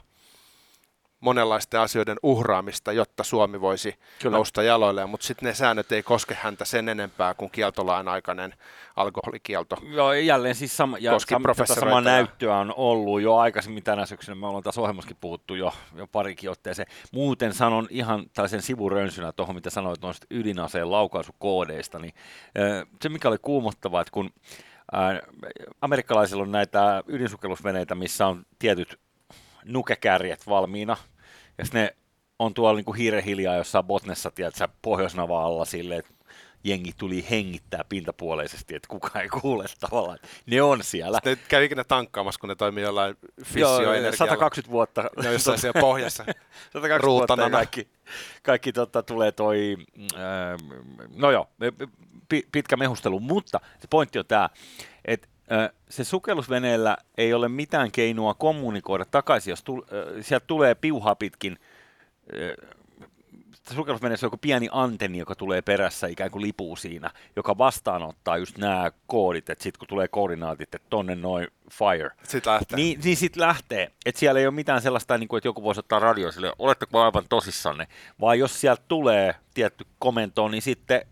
monenlaisten 1.20 1.80
asioiden 1.80 2.16
uhraamista, 2.22 2.92
jotta 2.92 3.24
Suomi 3.24 3.60
voisi 3.60 3.94
Kyllä. 4.22 4.36
nousta 4.36 4.62
jaloilleen, 4.62 5.08
mutta 5.08 5.26
sitten 5.26 5.46
ne 5.46 5.54
säännöt 5.54 5.92
ei 5.92 6.02
koske 6.02 6.34
häntä 6.40 6.64
sen 6.64 6.88
enempää 6.88 7.34
kuin 7.34 7.50
kieltolain 7.50 8.08
aikainen 8.08 8.54
alkoholikielto. 8.96 9.76
Joo, 9.82 10.12
jälleen 10.12 10.54
siis 10.54 10.76
sama, 10.76 10.98
ja 11.00 11.18
sam, 11.18 11.42
samaa 11.64 12.00
näyttöä 12.00 12.56
on 12.56 12.74
ollut 12.76 13.20
jo 13.20 13.36
aikaisemmin 13.36 13.82
tänä 13.82 14.06
syksynä, 14.06 14.34
me 14.34 14.46
ollaan 14.46 14.64
tässä 14.64 14.80
ohjelmassakin 14.80 15.16
puhuttu 15.20 15.54
jo, 15.54 15.72
jo 15.96 16.06
parikin 16.06 16.50
otteeseen. 16.50 16.88
Muuten 17.12 17.54
sanon 17.54 17.86
ihan 17.90 18.26
tällaisen 18.34 18.62
sivurönsynä 18.62 19.32
tuohon, 19.32 19.54
mitä 19.54 19.70
sanoit 19.70 20.02
noista 20.02 20.26
ydinaseen 20.30 20.90
laukaisukoodeista, 20.90 21.98
niin 21.98 22.12
se 23.02 23.08
mikä 23.08 23.28
oli 23.28 23.38
kuumottavaa, 23.42 24.00
että 24.00 24.12
kun 24.12 24.30
amerikkalaisilla 25.80 26.42
on 26.42 26.52
näitä 26.52 27.02
ydinsukellusveneitä, 27.06 27.94
missä 27.94 28.26
on 28.26 28.46
tietyt 28.58 28.98
nukekärjet 29.68 30.46
valmiina, 30.46 30.96
ja 31.58 31.64
ne 31.72 31.96
on 32.38 32.54
tuolla 32.54 32.76
niin 32.76 32.84
kuin 32.84 32.96
hiiren 32.96 33.24
hiljaa 33.24 33.56
jossain 33.56 33.84
Botnessa, 33.84 34.30
tiedätkö, 34.30 34.68
Pohjoisnavalla 34.82 35.64
silleen, 35.64 35.98
että 36.00 36.12
jengi 36.64 36.92
tuli 36.96 37.26
hengittää 37.30 37.84
pintapuoleisesti, 37.88 38.74
että 38.74 38.88
kukaan 38.88 39.22
ei 39.22 39.28
kuule 39.28 39.64
tavallaan. 39.80 40.18
Ne 40.46 40.62
on 40.62 40.84
siellä. 40.84 41.16
Sitten 41.16 41.32
ne 41.32 41.44
käy 41.48 41.64
ikinä 41.64 41.84
tankkaamassa, 41.84 42.40
kun 42.40 42.48
ne 42.48 42.54
toimii 42.54 42.84
jollain 42.84 43.16
fissioenergialla. 43.44 44.16
120 44.16 44.72
vuotta. 44.72 45.10
Ne 45.22 45.28
on 45.28 45.32
jossain 45.32 45.58
siellä 45.58 45.80
pohjassa. 45.80 46.24
120 46.72 47.06
vuotta 47.06 47.42
ja 47.42 47.50
kaikki, 47.50 47.88
kaikki 48.42 48.72
tota, 48.72 49.02
tulee 49.02 49.32
toi, 49.32 49.76
no 51.16 51.30
joo, 51.30 51.48
pitkä 52.52 52.76
mehustelu, 52.76 53.20
mutta 53.20 53.60
se 53.78 53.86
pointti 53.90 54.18
on 54.18 54.26
tämä, 54.26 54.48
että 55.04 55.28
se 55.88 56.04
sukellusveneellä 56.04 56.96
ei 57.18 57.34
ole 57.34 57.48
mitään 57.48 57.90
keinoa 57.92 58.34
kommunikoida 58.34 59.04
takaisin, 59.04 59.50
jos 59.50 59.62
tul, 59.62 59.82
sieltä 60.20 60.46
tulee 60.46 60.74
piuhaa 60.74 61.14
pitkin. 61.14 61.58
Sukellusveneessä 63.74 64.26
on 64.26 64.28
joku 64.28 64.36
pieni 64.36 64.68
antenni, 64.72 65.18
joka 65.18 65.34
tulee 65.34 65.62
perässä, 65.62 66.06
ikään 66.06 66.30
kuin 66.30 66.42
lipuu 66.42 66.76
siinä, 66.76 67.10
joka 67.36 67.58
vastaanottaa 67.58 68.36
just 68.36 68.58
nämä 68.58 68.92
koodit, 69.06 69.50
että 69.50 69.62
sitten 69.62 69.78
kun 69.78 69.88
tulee 69.88 70.08
koordinaatit, 70.08 70.74
että 70.74 70.86
tonne 70.90 71.14
noin 71.14 71.48
fire. 71.72 72.10
Sitten 72.22 72.52
lähtee. 72.52 72.76
Niin, 72.76 73.00
niin 73.04 73.16
sitten 73.16 73.40
lähtee. 73.40 73.92
Että 74.06 74.18
siellä 74.18 74.40
ei 74.40 74.46
ole 74.46 74.54
mitään 74.54 74.82
sellaista, 74.82 75.18
niin 75.18 75.28
kuin, 75.28 75.38
että 75.38 75.48
joku 75.48 75.62
voisi 75.62 75.78
ottaa 75.78 75.98
radio 75.98 76.32
sille, 76.32 76.52
oletteko 76.58 77.00
aivan 77.00 77.24
tosissanne, 77.28 77.86
vaan 78.20 78.38
jos 78.38 78.60
sieltä 78.60 78.82
tulee 78.88 79.34
tietty 79.54 79.86
komento, 79.98 80.48
niin 80.48 80.62
sitten 80.62 81.02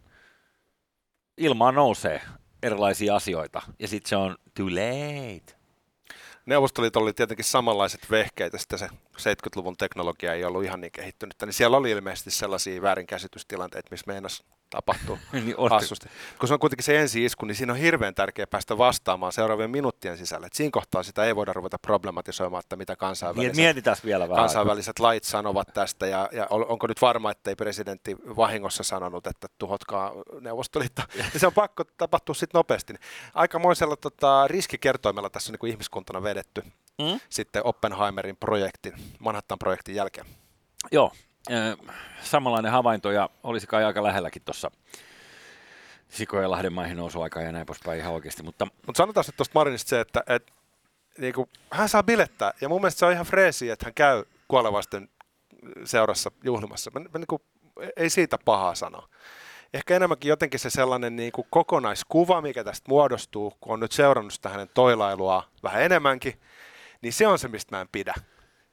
ilmaan 1.37 1.75
nousee 1.75 2.21
erilaisia 2.67 3.17
asioita, 3.17 3.63
ja 3.79 3.89
sitten 3.89 4.09
se 4.09 4.17
on 4.17 4.37
too 4.55 4.67
late. 4.67 5.57
Neuvostoliitolla 6.47 7.05
oli 7.05 7.13
tietenkin 7.13 7.45
samanlaiset 7.45 8.11
vehkeet, 8.11 8.53
ja 8.53 8.59
sitten 8.59 8.79
se 8.79 8.89
70-luvun 9.21 9.77
teknologia 9.77 10.35
ei 10.35 10.45
ollut 10.45 10.65
ihan 10.65 10.81
niin 10.81 10.93
kehittynyt, 10.93 11.37
niin 11.45 11.53
siellä 11.53 11.77
oli 11.77 11.91
ilmeisesti 11.91 12.31
sellaisia 12.31 12.83
väärinkäsitystilanteita, 12.83 13.89
missä 13.91 14.05
meinas 14.07 14.43
tapahtuu 14.71 15.19
niin 15.33 15.55
hassusti. 15.71 16.09
Kun 16.39 16.49
se 16.49 16.55
on 16.55 16.61
kuitenkin 16.61 16.85
se 16.85 17.01
ensi-isku, 17.01 17.47
niin 17.47 17.57
siinä 17.57 17.73
on 17.73 17.79
hirveän 17.79 18.15
tärkeää 18.15 18.47
päästä 18.47 18.79
vastaamaan 18.79 19.33
seuraavien 19.33 19.71
minuuttien 19.71 20.19
sisällä. 20.19 20.47
Et 20.47 20.53
siinä 20.53 20.71
kohtaa 20.71 21.03
sitä 21.03 21.25
ei 21.25 21.37
voida 21.37 21.53
ruveta 21.53 21.79
problematisoimaan, 21.79 22.61
että 22.61 22.77
mitä 22.77 22.97
kansainväliset, 22.97 23.57
Mietitään 23.57 23.97
vielä 24.05 24.29
vähän 24.29 24.43
kansainväliset 24.43 24.99
lait 24.99 25.25
sanovat 25.25 25.69
tästä, 25.75 26.07
ja, 26.07 26.29
ja 26.33 26.47
onko 26.51 26.87
nyt 26.87 27.03
varma, 27.03 27.31
että 27.31 27.51
ei 27.51 27.57
presidentti 27.57 28.17
vahingossa 28.37 28.83
sanonut, 28.83 29.27
että 29.27 29.47
tuhotkaa 29.59 30.13
Neuvostoliitto. 30.41 31.03
ja 31.15 31.25
se 31.41 31.47
on 31.47 31.53
pakko 31.53 31.85
tapahtua 31.97 32.35
sitten 32.35 32.59
nopeasti. 32.59 32.95
Aikamoisella 33.35 33.97
tota, 33.97 34.49
riskikertoimella 34.49 35.31
tässä 35.31 35.51
on 35.51 35.53
niin 35.53 35.61
kuin 35.61 35.71
ihmiskuntana 35.71 36.23
vedetty 36.23 36.63
mm? 36.99 37.21
sitten 37.29 37.67
Oppenheimerin 37.67 38.37
projektin, 38.37 38.93
Manhattan-projektin 39.19 39.95
jälkeen. 39.95 40.27
Joo, 40.93 41.13
samanlainen 42.23 42.73
havainto 42.73 43.11
ja 43.11 43.31
olisi 43.43 43.67
kai 43.67 43.85
aika 43.85 44.03
lähelläkin 44.03 44.43
tuossa 44.45 44.71
Sikojen 46.09 46.51
Lahden 46.51 46.73
maihin 46.73 46.97
nousuaikaa 46.97 47.43
ja 47.43 47.53
näin 47.53 47.67
poispäin 47.67 47.99
ihan 47.99 48.13
oikeasti. 48.13 48.43
Mutta 48.43 48.67
Mut 48.87 48.97
sanotaan 48.97 49.25
sitten 49.25 49.37
tuosta 49.37 49.59
Marinista 49.59 49.89
se, 49.89 50.01
että 50.01 50.23
et, 50.27 50.53
niinku, 51.19 51.49
hän 51.71 51.89
saa 51.89 52.03
bilettää 52.03 52.53
ja 52.61 52.69
mun 52.69 52.81
mielestä 52.81 52.99
se 52.99 53.07
on 53.07 53.13
ihan 53.13 53.27
freesi, 53.27 53.71
että 53.71 53.87
hän 53.87 53.95
käy 53.95 54.25
kuolevaisten 54.49 55.09
seurassa 55.85 56.31
juhlimassa. 56.45 56.91
Mä, 56.95 57.01
mä, 57.01 57.19
niinku, 57.19 57.41
ei 57.97 58.11
siitä 58.11 58.39
pahaa 58.45 58.75
sanoa. 58.75 59.09
Ehkä 59.75 59.97
enemmänkin 59.97 60.29
jotenkin 60.29 60.61
se 60.61 60.71
sellainen 60.71 61.17
niin 61.17 61.33
kuin 61.33 61.47
kokonaiskuva, 61.51 62.41
mikä 62.41 62.65
tästä 62.65 62.89
muodostuu, 62.89 63.53
kun 63.61 63.73
on 63.73 63.81
nyt 63.81 63.93
seurannut 63.93 64.33
sitä 64.33 64.49
hänen 64.49 64.71
toilailua 64.75 65.49
vähän 65.63 65.83
enemmänkin, 65.83 66.41
niin 67.03 67.13
se 67.13 67.27
on 67.27 67.39
se, 67.39 67.49
mistä 67.49 67.77
mä 67.77 67.81
en 67.81 67.89
pidä 67.93 68.15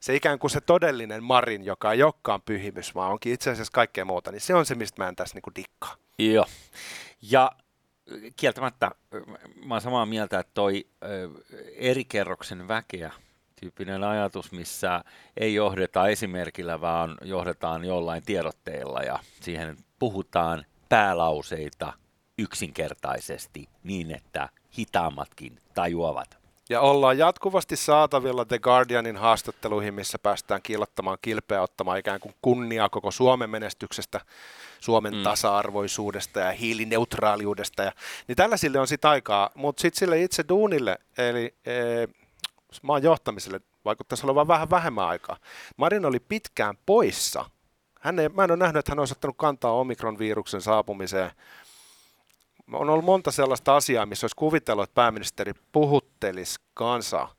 se 0.03 0.15
ikään 0.15 0.39
kuin 0.39 0.51
se 0.51 0.62
todellinen 0.62 1.24
Marin, 1.24 1.65
joka 1.65 1.91
ei 1.93 2.03
olekaan 2.03 2.41
pyhimys, 2.41 2.95
vaan 2.95 3.12
onkin 3.12 3.33
itse 3.33 3.51
asiassa 3.51 3.72
kaikkea 3.74 4.05
muuta, 4.05 4.31
niin 4.31 4.41
se 4.41 4.55
on 4.55 4.65
se, 4.65 4.75
mistä 4.75 5.03
mä 5.03 5.10
en 5.10 5.15
tässä 5.15 5.36
niin 5.36 5.55
dikkaa. 5.55 5.95
Joo. 6.19 6.45
Ja 7.22 7.51
kieltämättä 8.36 8.91
mä 9.65 9.74
oon 9.74 9.81
samaa 9.81 10.05
mieltä, 10.05 10.39
että 10.39 10.51
toi 10.53 10.88
eri 11.75 12.05
kerroksen 12.05 12.67
väkeä 12.67 13.12
tyyppinen 13.62 14.03
ajatus, 14.03 14.51
missä 14.51 15.03
ei 15.38 15.53
johdeta 15.53 16.07
esimerkillä, 16.07 16.81
vaan 16.81 17.17
johdetaan 17.22 17.86
jollain 17.86 18.24
tiedotteilla 18.24 19.03
ja 19.03 19.19
siihen 19.41 19.77
puhutaan 20.00 20.65
päälauseita 20.89 21.93
yksinkertaisesti 22.38 23.69
niin, 23.83 24.12
että 24.12 24.50
hitaammatkin 24.77 25.60
tajuavat 25.74 26.42
ja 26.70 26.82
ollaan 26.82 27.17
jatkuvasti 27.17 27.75
saatavilla 27.75 28.46
The 28.46 28.60
Guardianin 28.60 29.17
haastatteluihin, 29.17 29.93
missä 29.93 30.20
päästään 30.20 30.62
kiilottamaan 30.62 31.17
kilpeä, 31.22 31.62
ottamaan 31.62 32.00
ikään 32.00 32.20
kuin 32.20 32.36
kunniaa 32.41 32.89
koko 32.89 33.12
Suomen 33.12 33.50
menestyksestä, 33.50 34.22
Suomen 34.79 35.15
mm. 35.15 35.24
tasa-arvoisuudesta 35.24 36.39
ja 36.39 36.51
hiilineutraaliudesta. 36.51 37.84
Ja, 37.84 37.91
niin 38.27 38.36
tällaisille 38.36 38.79
on 38.79 38.88
sitten 38.88 39.12
aikaa, 39.12 39.50
mutta 39.55 39.82
sitten 39.82 40.00
sille 40.00 40.22
itse 40.22 40.46
duunille, 40.50 40.98
eli 41.17 41.55
e, 41.65 41.74
maan 42.82 43.03
johtamiselle 43.03 43.62
vaikuttaisi 43.86 44.25
olevan 44.25 44.48
vähän 44.48 44.70
vähemmän 44.70 45.08
aikaa. 45.08 45.38
Marin 45.77 46.05
oli 46.05 46.20
pitkään 46.20 46.77
poissa. 46.86 47.46
Hän 48.00 48.20
ei, 48.20 48.29
mä 48.29 48.43
en 48.43 48.51
ole 48.51 48.58
nähnyt, 48.58 48.79
että 48.79 48.91
hän 48.91 49.00
olisi 49.00 49.13
ottanut 49.13 49.38
kantaa 49.38 49.72
omikron-viruksen 49.72 50.62
saapumiseen 50.62 51.32
on 52.72 52.89
ollut 52.89 53.05
monta 53.05 53.32
sellaista 53.32 53.75
asiaa, 53.75 54.05
missä 54.05 54.25
olisi 54.25 54.36
kuvitellut, 54.36 54.84
että 54.84 54.96
pääministeri 54.96 55.53
puhuttelisi 55.72 56.60
kansaa, 56.74 57.36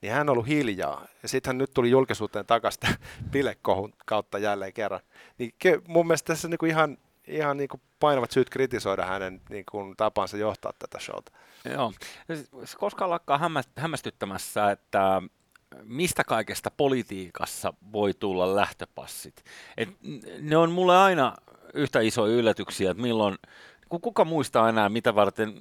niin 0.00 0.12
hän 0.12 0.28
on 0.28 0.32
ollut 0.32 0.46
hiljaa. 0.46 1.06
Ja 1.22 1.28
sitten 1.28 1.48
hän 1.48 1.58
nyt 1.58 1.70
tuli 1.74 1.90
julkisuuteen 1.90 2.46
takaisin 2.46 2.80
bilekohun 3.32 3.92
kautta 4.06 4.38
jälleen 4.38 4.72
kerran. 4.72 5.00
Niin 5.38 5.52
mun 5.88 6.06
mielestä 6.06 6.26
tässä 6.26 6.48
niin 6.48 6.58
kuin 6.58 6.70
ihan, 6.70 6.98
ihan 7.26 7.56
niin 7.56 7.68
kuin 7.68 7.80
painavat 8.00 8.30
syyt 8.30 8.50
kritisoida 8.50 9.04
hänen 9.04 9.40
niin 9.50 9.64
kuin 9.70 9.96
tapansa 9.96 10.36
johtaa 10.36 10.72
tätä 10.78 10.98
showta. 11.00 11.32
Joo. 11.64 11.92
Koskaan 12.78 13.10
lakkaa 13.10 13.40
hämmästyttämässä, 13.76 14.70
että 14.70 15.22
mistä 15.82 16.24
kaikesta 16.24 16.70
politiikassa 16.70 17.74
voi 17.92 18.14
tulla 18.14 18.56
lähtöpassit. 18.56 19.44
Et 19.76 19.88
ne 20.40 20.56
on 20.56 20.70
mulle 20.70 20.96
aina 20.96 21.34
yhtä 21.74 22.00
isoja 22.00 22.34
yllätyksiä, 22.34 22.90
että 22.90 23.02
milloin 23.02 23.38
kun 23.88 24.00
kuka 24.00 24.24
muistaa 24.24 24.68
enää, 24.68 24.88
mitä 24.88 25.14
varten 25.14 25.54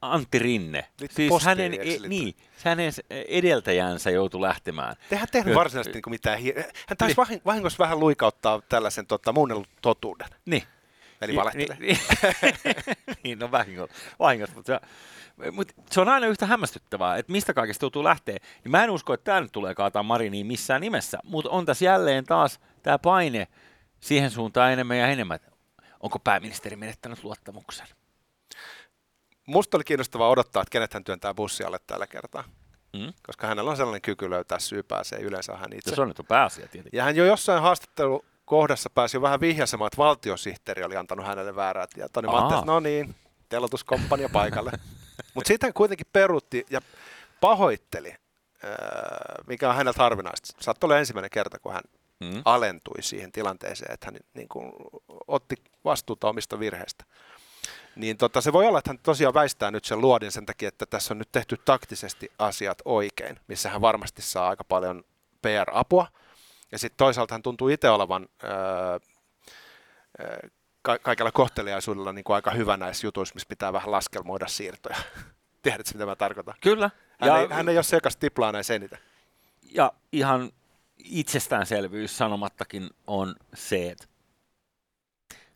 Antti 0.00 0.38
Rinne, 0.38 0.84
Liitty 1.00 1.16
siis 1.16 1.44
hänen, 1.44 1.74
e, 1.74 2.08
niin, 2.08 2.34
hänen 2.64 2.92
edeltäjänsä 3.10 4.10
joutui 4.10 4.40
lähtemään. 4.40 4.96
Tehän 5.08 5.28
tehnyt 5.32 5.54
varsinaisesti 5.54 5.98
niin 5.98 6.10
mitään. 6.10 6.38
Hi- 6.38 6.54
hän 6.88 6.96
taisi 6.98 7.20
niin. 7.28 7.40
vahingossa 7.44 7.84
vähän 7.84 8.00
luikauttaa 8.00 8.62
tällaisen 8.68 9.06
tota, 9.06 9.32
muunnellut 9.32 9.68
totuuden. 9.82 10.28
Niin. 10.46 10.62
Eli 11.20 11.36
valehtelee. 11.36 11.76
Niin, 11.80 11.98
niin, 12.42 12.76
niin 13.24 13.38
no 13.38 13.50
vahingossa, 13.50 13.96
vahingossa 14.18 14.54
mutta, 14.56 14.80
se, 15.42 15.50
mutta 15.50 15.74
se 15.90 16.00
on 16.00 16.08
aina 16.08 16.26
yhtä 16.26 16.46
hämmästyttävää, 16.46 17.16
että 17.16 17.32
mistä 17.32 17.54
kaikesta 17.54 17.80
tuntuu 17.80 18.04
lähteä. 18.04 18.36
Niin 18.64 18.70
mä 18.70 18.84
en 18.84 18.90
usko, 18.90 19.14
että 19.14 19.24
tämä 19.24 19.40
nyt 19.40 19.52
tulee 19.52 19.74
kaataa 19.74 20.02
Mariniin 20.02 20.46
missään 20.46 20.80
nimessä, 20.80 21.18
mutta 21.24 21.50
on 21.50 21.66
tässä 21.66 21.84
jälleen 21.84 22.24
taas 22.24 22.60
tämä 22.82 22.98
paine 22.98 23.48
siihen 24.00 24.30
suuntaan 24.30 24.72
enemmän 24.72 24.98
ja 24.98 25.06
enemmän. 25.06 25.38
Onko 26.04 26.18
pääministeri 26.18 26.76
menettänyt 26.76 27.24
luottamuksen? 27.24 27.86
Musta 29.46 29.76
oli 29.76 29.84
kiinnostavaa 29.84 30.28
odottaa, 30.28 30.62
että 30.62 30.70
kenet 30.70 30.94
hän 30.94 31.04
työntää 31.04 31.34
bussialle 31.34 31.78
tällä 31.86 32.06
kertaa. 32.06 32.44
Mm. 32.92 33.12
Koska 33.26 33.46
hänellä 33.46 33.70
on 33.70 33.76
sellainen 33.76 34.02
kyky 34.02 34.30
löytää 34.30 34.58
syypääsee 34.58 35.18
yleensä 35.18 35.56
hän 35.56 35.72
itse. 35.72 35.94
se 35.94 36.02
on 36.02 36.08
nyt 36.08 36.20
pääasia 36.28 36.68
tietenkin. 36.68 36.98
Ja 36.98 37.04
hän 37.04 37.16
jo 37.16 37.24
jossain 37.24 37.62
haastattelu 37.62 38.24
kohdassa 38.44 38.90
pääsi 38.90 39.16
jo 39.16 39.22
vähän 39.22 39.40
vihjaisemaan, 39.40 39.86
että 39.86 39.96
valtiosihteeri 39.96 40.84
oli 40.84 40.96
antanut 40.96 41.26
hänelle 41.26 41.56
väärää 41.56 41.86
tietoa. 41.94 42.22
Niin 42.22 42.32
mä 42.32 42.48
että 42.48 42.66
no 42.66 42.80
niin, 42.80 43.14
telotuskomppania 43.48 44.28
paikalle. 44.28 44.70
Mutta 45.34 45.48
sitten 45.48 45.66
hän 45.66 45.74
kuitenkin 45.74 46.06
peruutti 46.12 46.66
ja 46.70 46.80
pahoitteli, 47.40 48.14
mikä 49.46 49.68
on 49.68 49.76
häneltä 49.76 50.02
harvinaista. 50.02 50.56
Saattoi 50.60 50.86
olla 50.86 50.98
ensimmäinen 50.98 51.30
kerta, 51.30 51.58
kun 51.58 51.72
hän 51.72 51.82
mm. 52.20 52.42
alentui 52.44 53.02
siihen 53.02 53.32
tilanteeseen, 53.32 53.92
että 53.92 54.06
hän 54.06 54.16
niin 54.34 54.48
kuin, 54.48 54.72
otti 55.26 55.56
vastuuta 55.84 56.28
omista 56.28 56.58
virheistä. 56.58 57.04
Niin 57.96 58.16
tota, 58.16 58.40
se 58.40 58.52
voi 58.52 58.66
olla, 58.66 58.78
että 58.78 58.90
hän 58.90 58.98
tosiaan 58.98 59.34
väistää 59.34 59.70
nyt 59.70 59.84
sen 59.84 60.00
luodin 60.00 60.32
sen 60.32 60.46
takia, 60.46 60.68
että 60.68 60.86
tässä 60.86 61.14
on 61.14 61.18
nyt 61.18 61.32
tehty 61.32 61.56
taktisesti 61.64 62.32
asiat 62.38 62.78
oikein, 62.84 63.40
missä 63.48 63.70
hän 63.70 63.80
varmasti 63.80 64.22
saa 64.22 64.48
aika 64.48 64.64
paljon 64.64 65.04
PR-apua. 65.42 66.06
Ja 66.72 66.78
sitten 66.78 66.96
toisaalta 66.96 67.34
hän 67.34 67.42
tuntuu 67.42 67.68
itse 67.68 67.90
olevan 67.90 68.28
öö, 68.44 68.98
ka- 70.82 70.98
kaikella 70.98 71.32
kohteliaisuudella 71.32 72.12
niin 72.12 72.24
kuin 72.24 72.34
aika 72.34 72.50
hyvä 72.50 72.76
näissä 72.76 73.06
jutuissa, 73.06 73.34
missä 73.34 73.48
pitää 73.48 73.72
vähän 73.72 73.90
laskelmoida 73.90 74.46
siirtoja. 74.48 74.96
Tiedätkö, 75.62 75.90
mitä 75.94 76.06
mä 76.06 76.16
tarkoitan? 76.16 76.54
Kyllä. 76.60 76.90
Hän, 77.20 77.28
ja, 77.28 77.38
ei, 77.38 77.46
hän 77.50 77.68
ei 77.68 77.76
ole 77.76 77.82
sekas 77.82 78.16
tiplaa 78.16 78.52
näin 78.52 78.64
eniten. 78.74 78.98
Ja 79.74 79.92
ihan 80.12 80.52
itsestäänselvyys 80.98 82.18
sanomattakin 82.18 82.90
on 83.06 83.34
se, 83.54 83.90
että 83.90 84.06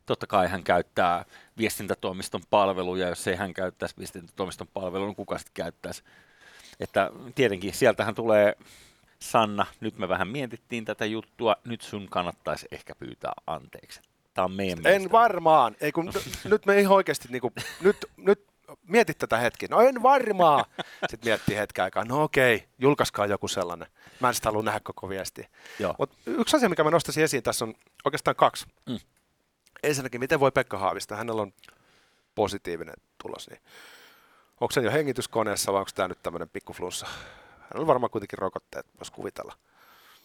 totta 0.05 0.27
kai 0.27 0.47
hän 0.47 0.63
käyttää 0.63 1.25
viestintätoimiston 1.57 2.41
palveluja, 2.49 3.09
jos 3.09 3.27
ei 3.27 3.35
hän 3.35 3.53
käyttäisi 3.53 3.95
viestintätoimiston 3.97 4.67
palvelua, 4.73 5.07
niin 5.07 5.15
kuka 5.15 5.37
sitten 5.37 5.53
käyttäisi. 5.53 6.03
Että 6.79 7.11
tietenkin 7.35 7.73
sieltähän 7.73 8.15
tulee 8.15 8.55
Sanna, 9.19 9.65
nyt 9.79 9.97
me 9.97 10.09
vähän 10.09 10.27
mietittiin 10.27 10.85
tätä 10.85 11.05
juttua, 11.05 11.55
nyt 11.65 11.81
sun 11.81 12.07
kannattaisi 12.09 12.67
ehkä 12.71 12.95
pyytää 12.95 13.33
anteeksi. 13.47 14.01
Tämä 14.33 14.45
on 14.45 14.51
meidän 14.51 14.77
En 14.77 14.83
mielestä. 14.83 15.11
varmaan. 15.11 15.75
Ei 15.81 15.91
kun, 15.91 16.11
nyt 16.43 16.65
me 16.65 16.79
ihan 16.79 16.95
oikeasti, 16.95 17.27
niin 17.31 17.41
kuin, 17.41 17.53
nyt, 17.81 17.97
nyt 18.17 18.48
mietit 18.87 19.17
tätä 19.17 19.37
hetki. 19.37 19.67
No 19.67 19.81
en 19.81 20.03
varmaa. 20.03 20.65
Sitten 21.09 21.29
miettii 21.29 21.57
hetken 21.57 21.83
aikaa, 21.83 22.05
no 22.05 22.23
okei, 22.23 22.67
julkaiskaa 22.79 23.25
joku 23.25 23.47
sellainen. 23.47 23.87
Mä 24.19 24.27
en 24.27 24.33
sitä 24.33 24.49
halua 24.49 24.63
nähdä 24.63 24.79
koko 24.79 25.09
viestiä. 25.09 25.47
Mutta 25.97 26.15
yksi 26.25 26.55
asia, 26.55 26.69
mikä 26.69 26.83
mä 26.83 26.91
nostaisin 26.91 27.23
esiin 27.23 27.43
tässä 27.43 27.65
on 27.65 27.73
oikeastaan 28.05 28.35
kaksi. 28.35 28.65
Mm. 28.85 28.99
Ensinnäkin, 29.83 30.19
miten 30.19 30.39
voi 30.39 30.51
Pekka 30.51 30.77
Haavista? 30.77 31.15
Hänellä 31.15 31.41
on 31.41 31.53
positiivinen 32.35 32.95
tulos. 33.21 33.49
Niin 33.49 33.61
onko 34.61 34.71
se 34.71 34.81
jo 34.81 34.91
hengityskoneessa 34.91 35.73
vai 35.73 35.79
onko 35.79 35.91
tämä 35.95 36.07
nyt 36.07 36.23
tämmöinen 36.23 36.49
pikkuflunssa? 36.49 37.07
Hän 37.59 37.81
on 37.81 37.87
varmaan 37.87 38.11
kuitenkin 38.11 38.39
rokotteet, 38.39 38.85
voisi 38.99 39.11
kuvitella. 39.11 39.53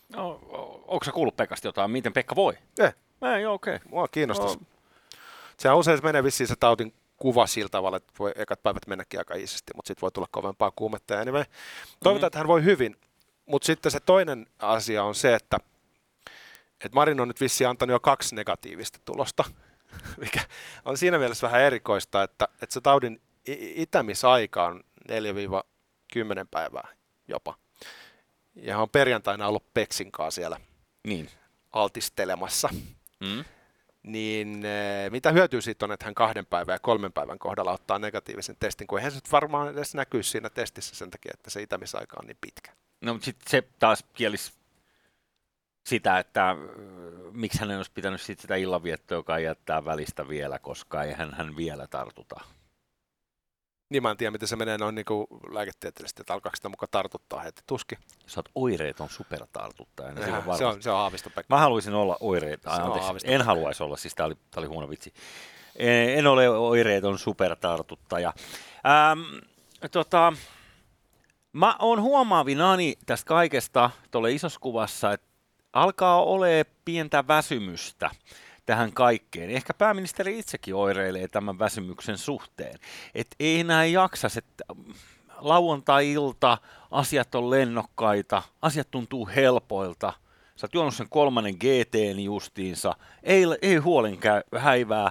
No, 0.09 0.41
onko 0.87 1.05
se 1.05 1.13
kuullut 1.13 1.37
Pekasta 1.37 1.69
jotain? 1.69 1.91
Miten 1.91 2.13
Pekka 2.13 2.37
voi? 2.37 2.55
Eh. 2.79 2.95
Ei, 3.37 3.47
okei. 3.47 3.77
Okay. 3.77 3.89
Mua 3.91 4.09
kiinnostaisi. 4.09 4.59
No. 4.59 4.65
Sehän 5.57 5.77
usein 5.77 6.01
menee 6.03 6.25
vissiin 6.25 6.49
se 6.49 6.57
tautin 6.61 6.95
kuva 7.25 7.47
sillä 7.47 7.69
tavalla, 7.69 7.97
että 7.97 8.13
voi 8.19 8.33
ekat 8.37 8.63
päivät 8.63 8.87
mennäkin 8.87 9.21
aika 9.21 9.35
iisisti, 9.35 9.73
mutta 9.77 9.89
sitten 9.89 10.01
voi 10.01 10.11
tulla 10.11 10.29
kovempaa 10.31 10.71
kuumetta. 10.71 11.21
Anyway, 11.21 11.45
toivotaan, 11.45 12.15
mm-hmm. 12.15 12.27
että 12.27 12.39
hän 12.39 12.49
voi 12.49 12.65
hyvin, 12.65 12.97
mutta 13.47 13.67
sitten 13.67 13.93
se 13.93 14.01
toinen 14.01 14.47
asia 14.59 15.05
on 15.05 15.15
se, 15.15 15.35
että, 15.35 15.57
että 16.85 16.95
Marin 16.95 17.21
on 17.21 17.29
nyt 17.29 17.41
vissiin 17.41 17.69
antanut 17.69 17.93
jo 17.93 18.01
kaksi 18.01 18.35
negatiivista 18.35 18.99
tulosta. 19.05 19.45
mikä 20.25 20.41
on 20.85 20.99
siinä 20.99 21.19
mielessä 21.19 21.47
vähän 21.47 21.61
erikoista, 21.61 22.23
että, 22.23 22.49
että 22.63 22.75
se 22.75 22.81
taudin 22.81 23.21
itämisaika 23.75 24.65
on 24.65 24.85
4-10 25.09 25.13
päivää 26.51 26.89
jopa. 27.29 27.55
Ja 28.55 28.73
hän 28.73 28.83
on 28.83 28.91
perjantaina 28.91 29.49
ollut 29.49 29.75
Peksinkaa 29.75 30.31
siellä 30.31 30.61
niin. 31.05 31.31
altistelemassa. 31.73 32.69
Mm. 33.21 33.45
Niin 34.05 34.65
eh, 34.65 35.11
mitä 35.11 35.33
hyötyä 35.33 35.61
siitä 35.61 35.85
on, 35.85 35.93
että 35.93 36.05
hän 36.05 36.15
kahden 36.15 36.47
päivän 36.47 36.75
ja 36.75 36.79
kolmen 36.79 37.13
päivän 37.13 37.39
kohdalla 37.39 37.73
ottaa 37.73 37.99
negatiivisen 37.99 38.57
testin, 38.61 38.87
kun 38.87 38.99
eihän 38.99 39.13
se 39.13 39.21
varmaan 39.33 39.69
edes 39.69 39.95
näkyy 39.95 40.23
siinä 40.23 40.51
testissä 40.51 40.97
sen 40.97 41.11
takia, 41.11 41.31
että 41.35 41.51
se 41.51 41.63
itämisaika 41.63 42.17
on 42.21 42.27
niin 42.27 42.37
pitkä. 42.41 42.73
No, 43.01 43.13
mutta 43.13 43.25
sitten 43.25 43.51
se 43.51 43.63
taas 43.79 44.05
kielisi 44.13 44.53
sitä, 45.87 46.19
että 46.19 46.51
äh, 46.51 46.57
miksi 47.33 47.61
hän 47.61 47.77
olisi 47.77 47.91
pitänyt 47.95 48.21
sit 48.21 48.41
sitä 48.41 48.57
illanviettoa, 48.57 49.19
joka 49.19 49.39
jättää 49.39 49.85
välistä 49.85 50.29
vielä, 50.29 50.59
koska 50.59 51.03
ei 51.03 51.13
hän, 51.13 51.35
hän 51.35 51.57
vielä 51.57 51.87
tartuta. 51.87 52.41
Niin 53.95 54.03
mä 54.03 54.11
en 54.11 54.17
tiedä, 54.17 54.31
miten 54.31 54.49
se 54.49 54.57
menee 54.57 54.79
noin 54.79 54.95
niin 54.95 55.07
lääketieteellisesti, 55.51 56.23
että 56.23 56.35
alkaako 56.35 56.57
sitä 56.57 56.69
mukaan 56.69 56.89
tartuttaa 56.91 57.41
heti. 57.41 57.63
Tuski. 57.67 57.97
Sä 58.27 58.41
oot 58.41 58.49
oireeton 58.55 59.09
supertartuttaja. 59.09 60.13
Niin 60.13 60.33
Niin 60.33 60.59
se 60.59 60.65
on, 60.65 60.83
se 60.83 60.91
on 60.91 60.97
haavisto 60.97 61.31
Mä 61.49 61.59
haluaisin 61.59 61.95
olla 61.95 62.17
oireeton. 62.21 62.73
Anteeksi, 62.73 63.33
en 63.33 63.43
haluaisi 63.43 63.83
olla, 63.83 63.97
siis 63.97 64.15
tää 64.15 64.27
oli, 64.27 64.35
tää 64.35 64.61
oli 64.61 64.67
huono 64.67 64.91
vitsi. 64.91 65.15
En, 65.77 66.19
en 66.19 66.27
ole 66.27 66.49
oireeton 66.49 67.19
supertartuttaja. 67.19 68.33
Ähm, 68.87 69.21
tota, 69.91 70.33
mä 71.53 71.77
oon 71.79 72.03
huomaavinani 72.03 72.95
tästä 73.07 73.29
kaikesta 73.29 73.91
tuolle 74.11 74.33
isossa 74.33 74.61
kuvassa, 74.61 75.13
että 75.13 75.27
alkaa 75.73 76.23
olemaan 76.23 76.65
pientä 76.85 77.25
väsymystä 77.29 78.11
tähän 78.67 78.93
kaikkeen. 78.93 79.51
Ehkä 79.51 79.75
pääministeri 79.75 80.39
itsekin 80.39 80.75
oireilee 80.75 81.29
tämän 81.29 81.59
väsymyksen 81.59 82.19
suhteen. 82.19 82.79
Että 83.15 83.37
ei 83.41 83.61
enää 83.61 83.85
jaksa, 83.85 84.29
että 84.37 84.65
lauantai-ilta, 85.37 86.59
asiat 86.91 87.35
on 87.35 87.51
lennokkaita, 87.51 88.43
asiat 88.63 88.91
tuntuu 88.91 89.29
helpoilta. 89.37 90.13
Sä 90.57 90.65
oot 90.65 90.75
juonut 90.75 90.95
sen 90.95 91.09
kolmannen 91.09 91.55
GTn 91.55 92.21
justiinsa, 92.21 92.95
ei, 93.23 93.45
ei 93.63 93.77
huolen 93.77 94.19
häivää, 94.59 95.11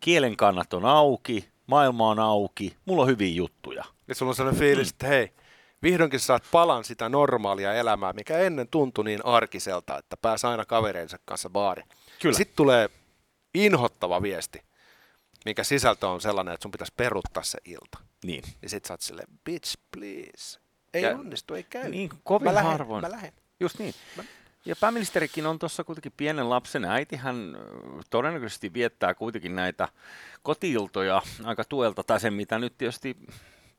kielen 0.00 0.36
kannat 0.36 0.72
on 0.72 0.84
auki, 0.84 1.48
maailma 1.66 2.08
on 2.08 2.18
auki, 2.18 2.76
mulla 2.84 3.02
on 3.02 3.08
hyviä 3.08 3.34
juttuja. 3.34 3.84
Ja 4.08 4.14
sulla 4.14 4.30
on 4.30 4.36
sellainen 4.36 4.60
fiilis, 4.60 4.86
mm. 4.86 4.94
että 4.94 5.06
hei, 5.06 5.32
vihdoinkin 5.82 6.20
saat 6.20 6.42
palan 6.52 6.84
sitä 6.84 7.08
normaalia 7.08 7.74
elämää, 7.74 8.12
mikä 8.12 8.38
ennen 8.38 8.68
tuntui 8.68 9.04
niin 9.04 9.26
arkiselta, 9.26 9.98
että 9.98 10.16
pääsi 10.16 10.46
aina 10.46 10.64
kavereidensa 10.64 11.18
kanssa 11.24 11.50
baariin. 11.50 11.88
Kyllä. 12.22 12.36
Sitten 12.36 12.56
tulee 12.56 12.90
inhottava 13.54 14.22
viesti, 14.22 14.62
minkä 15.44 15.64
sisältö 15.64 16.08
on 16.08 16.20
sellainen, 16.20 16.54
että 16.54 16.62
sun 16.62 16.70
pitäisi 16.70 16.92
peruttaa 16.96 17.42
se 17.42 17.58
ilta. 17.64 17.98
Niin. 18.24 18.44
Ja 18.62 18.68
sit 18.68 18.84
sä 18.84 18.94
oot 18.94 19.00
silleen, 19.00 19.28
bitch 19.44 19.76
please. 19.90 20.60
Ei 20.94 21.02
ja, 21.02 21.16
onnistu, 21.16 21.54
ei 21.54 21.62
käy. 21.62 21.88
Niin, 21.88 22.10
kovin 22.24 22.44
mä 22.44 22.54
lähen, 22.54 22.70
harvoin. 22.70 23.04
Mä 23.04 23.10
lähen. 23.10 23.32
Just 23.60 23.78
niin. 23.78 23.94
Mä... 24.16 24.24
Ja 24.64 24.76
pääministerikin 24.76 25.46
on 25.46 25.58
tuossa 25.58 25.84
kuitenkin 25.84 26.12
pienen 26.16 26.50
lapsen 26.50 26.84
äiti. 26.84 27.16
Hän 27.16 27.56
todennäköisesti 28.10 28.72
viettää 28.72 29.14
kuitenkin 29.14 29.56
näitä 29.56 29.88
kotiiltoja 30.42 31.22
aika 31.44 31.64
tuelta, 31.64 32.02
tai 32.04 32.20
sen 32.20 32.34
mitä 32.34 32.58
nyt 32.58 32.78
tietysti 32.78 33.16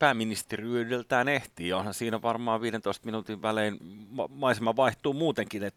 pääministeriydeltään 0.02 1.28
ehtii. 1.28 1.72
Onhan 1.72 1.94
siinä 1.94 2.22
varmaan 2.22 2.60
15 2.60 3.06
minuutin 3.06 3.42
välein 3.42 3.78
ma- 4.10 4.28
maisema 4.28 4.76
vaihtuu 4.76 5.12
muutenkin. 5.12 5.62
Et 5.62 5.74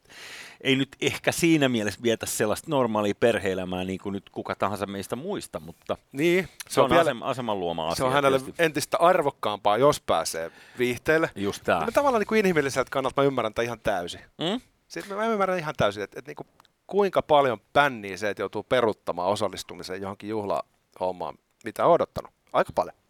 ei 0.61 0.75
nyt 0.75 0.89
ehkä 1.01 1.31
siinä 1.31 1.69
mielessä 1.69 1.99
vietä 2.03 2.25
sellaista 2.25 2.67
normaalia 2.69 3.15
perheelämää 3.19 3.83
niin 3.83 3.99
kuin 3.99 4.13
nyt 4.13 4.29
kuka 4.29 4.55
tahansa 4.55 4.85
meistä 4.85 5.15
muista, 5.15 5.59
mutta 5.59 5.97
niin, 6.11 6.43
se, 6.43 6.73
se 6.73 6.81
on, 6.81 6.83
on 6.83 6.89
vielä, 6.89 7.01
asema, 7.01 7.25
aseman 7.25 7.59
luoma 7.59 7.87
asia. 7.87 7.95
Se 7.95 8.03
on 8.03 8.13
hänelle 8.13 8.39
tietysti. 8.39 8.63
entistä 8.63 8.97
arvokkaampaa, 8.97 9.77
jos 9.77 10.01
pääsee 10.01 10.51
viihteelle. 10.79 11.29
Just 11.35 11.63
tämä. 11.63 11.85
Mä 11.85 11.91
tavallaan 11.91 12.19
niin 12.19 12.27
kuin 12.27 12.39
inhimilliseltä 12.39 12.89
kannalta 12.91 13.21
mä 13.21 13.25
ymmärrän 13.27 13.53
tämän 13.53 13.65
ihan 13.65 13.79
täysin. 13.79 14.21
Mm? 14.37 14.61
Sitten 14.87 15.17
mä 15.17 15.27
ymmärrän 15.27 15.59
ihan 15.59 15.73
täysin, 15.77 16.03
että, 16.03 16.19
että 16.19 16.29
niin 16.29 16.35
kuin, 16.35 16.47
kuinka 16.87 17.21
paljon 17.21 17.59
pänniä 17.73 18.17
se, 18.17 18.29
että 18.29 18.41
joutuu 18.41 18.63
peruttamaan 18.63 19.29
osallistumiseen 19.29 20.01
johonkin 20.01 20.29
juhlahommaan, 20.29 21.37
mitä 21.65 21.85
on 21.85 21.91
odottanut. 21.91 22.31
Aika 22.53 22.71
paljon. 22.75 23.04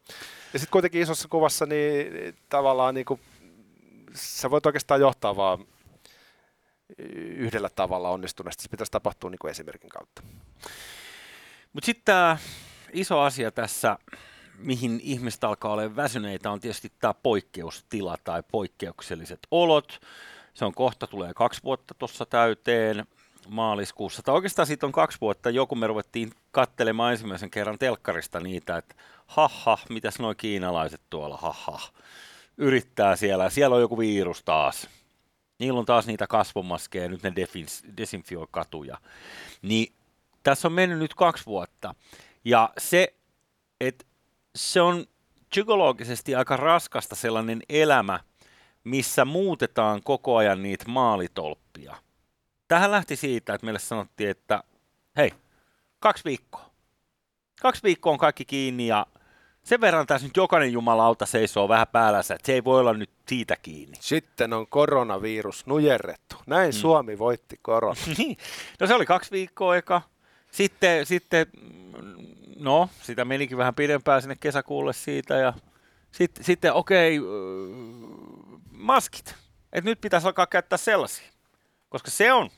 Ja 0.54 0.60
sitten 0.60 0.72
kuitenkin 0.72 1.02
isossa 1.02 1.28
kuvassa 1.28 1.66
niin, 1.66 2.14
niin 2.14 2.38
tavallaan 2.50 2.96
niin 2.96 3.06
kuin, 3.06 3.20
sä 4.14 4.52
voit 4.52 4.66
oikeastaan 4.66 5.02
johtaa 5.02 5.36
vaan 5.36 5.66
yhdellä 7.18 7.70
tavalla 7.70 8.10
onnistuneesti. 8.10 8.64
Se 8.64 8.70
pitäisi 8.70 8.92
tapahtua 8.92 9.30
niin 9.30 9.40
kuin 9.40 9.52
esimerkin 9.52 9.90
kautta. 9.90 10.22
Mutta 11.74 11.86
sitten 11.86 12.06
tämä 12.06 12.38
iso 12.94 13.20
asia 13.20 13.52
tässä, 13.52 13.98
mihin 14.58 15.00
ihmiset 15.04 15.44
alkaa 15.44 15.72
olla 15.72 15.96
väsyneitä, 15.96 16.52
on 16.52 16.60
tietysti 16.60 16.92
tämä 17.00 17.14
poikkeustila 17.14 18.18
tai 18.24 18.44
poikkeukselliset 18.52 19.40
olot. 19.52 20.02
Se 20.54 20.66
on 20.66 20.74
kohta, 20.74 21.08
tulee 21.08 21.34
kaksi 21.34 21.64
vuotta 21.64 21.94
tuossa 21.94 22.26
täyteen 22.26 23.06
maaliskuussa. 23.48 24.22
Tai 24.24 24.36
oikeastaan 24.36 24.68
siitä 24.68 24.86
on 24.86 24.92
kaksi 24.92 25.18
vuotta, 25.22 25.50
joku 25.50 25.76
me 25.76 25.88
ruvettiin 25.88 26.32
kattelemaan 26.52 27.12
ensimmäisen 27.12 27.52
kerran 27.52 27.80
telkkarista 27.80 28.40
niitä, 28.40 28.78
että 28.78 28.96
haha, 29.26 29.78
mitäs 29.90 30.20
nuo 30.20 30.36
kiinalaiset 30.36 31.02
tuolla, 31.10 31.38
haha, 31.38 31.80
yrittää 32.58 33.16
siellä, 33.16 33.50
siellä 33.50 33.76
on 33.76 33.82
joku 33.82 33.98
virus 33.98 34.44
taas. 34.44 34.90
Niillä 35.60 35.80
on 35.80 35.86
taas 35.86 36.08
niitä 36.08 36.28
kasvomaskeja, 36.28 37.10
nyt 37.10 37.24
ne 37.24 37.34
desinfioi 37.98 38.48
katuja. 38.52 38.98
Niin 39.62 39.94
tässä 40.44 40.68
on 40.68 40.74
mennyt 40.74 41.00
nyt 41.00 41.14
kaksi 41.14 41.46
vuotta. 41.46 41.96
Ja 42.46 42.70
se, 42.78 43.14
että 43.82 44.06
se 44.56 44.82
on 44.82 45.06
psykologisesti 45.50 46.36
aika 46.36 46.58
raskasta 46.58 47.16
sellainen 47.16 47.62
elämä, 47.70 48.20
missä 48.84 49.26
muutetaan 49.26 50.02
koko 50.04 50.36
ajan 50.38 50.64
niitä 50.64 50.86
maalitolppia. 50.88 51.96
Tähän 52.68 52.92
lähti 52.92 53.16
siitä, 53.16 53.54
että 53.54 53.66
meille 53.66 53.80
sanottiin, 53.80 54.30
että 54.30 54.64
hei, 55.18 55.34
kaksi 56.00 56.24
viikkoa. 56.24 56.70
Kaksi 57.62 57.84
viikkoa 57.84 58.12
on 58.12 58.18
kaikki 58.18 58.46
kiinni 58.46 58.88
ja 58.88 59.06
sen 59.64 59.82
verran 59.82 60.08
tässä 60.08 60.28
nyt 60.28 60.38
jokainen 60.38 60.74
jumalauta 60.74 61.26
seisoo 61.26 61.70
vähän 61.70 61.88
päällänsä, 61.92 62.34
että 62.34 62.46
se 62.46 62.54
ei 62.54 62.64
voi 62.64 62.80
olla 62.80 62.94
nyt 62.94 63.10
siitä 63.28 63.56
kiinni. 63.62 63.98
Sitten 64.00 64.54
on 64.54 64.68
koronavirus 64.68 65.66
nujerrettu. 65.66 66.36
Näin 66.48 66.72
hmm. 66.72 66.80
Suomi 66.80 67.20
voitti 67.20 67.60
korona. 67.62 68.02
Niin. 68.18 68.38
no 68.80 68.88
se 68.88 68.94
oli 68.94 69.06
kaksi 69.06 69.32
viikkoa 69.32 69.76
eka. 69.76 70.02
Sitten, 70.52 71.06
sitten, 71.06 71.46
no, 72.60 72.90
sitä 73.02 73.26
menikin 73.26 73.58
vähän 73.58 73.76
pidempään 73.76 74.22
sinne 74.22 74.36
kesäkuulle 74.40 74.94
siitä 74.94 75.36
ja 75.36 75.54
sitten, 76.12 76.44
sitten 76.44 76.74
okei, 76.74 77.20
okay, 77.20 77.32
maskit. 78.72 79.36
Et 79.74 79.84
nyt 79.84 80.02
pitäisi 80.02 80.28
alkaa 80.28 80.48
käyttää 80.48 80.78
sellaisia, 80.78 81.28
koska 81.96 82.12
se 82.12 82.34
on 82.34 82.50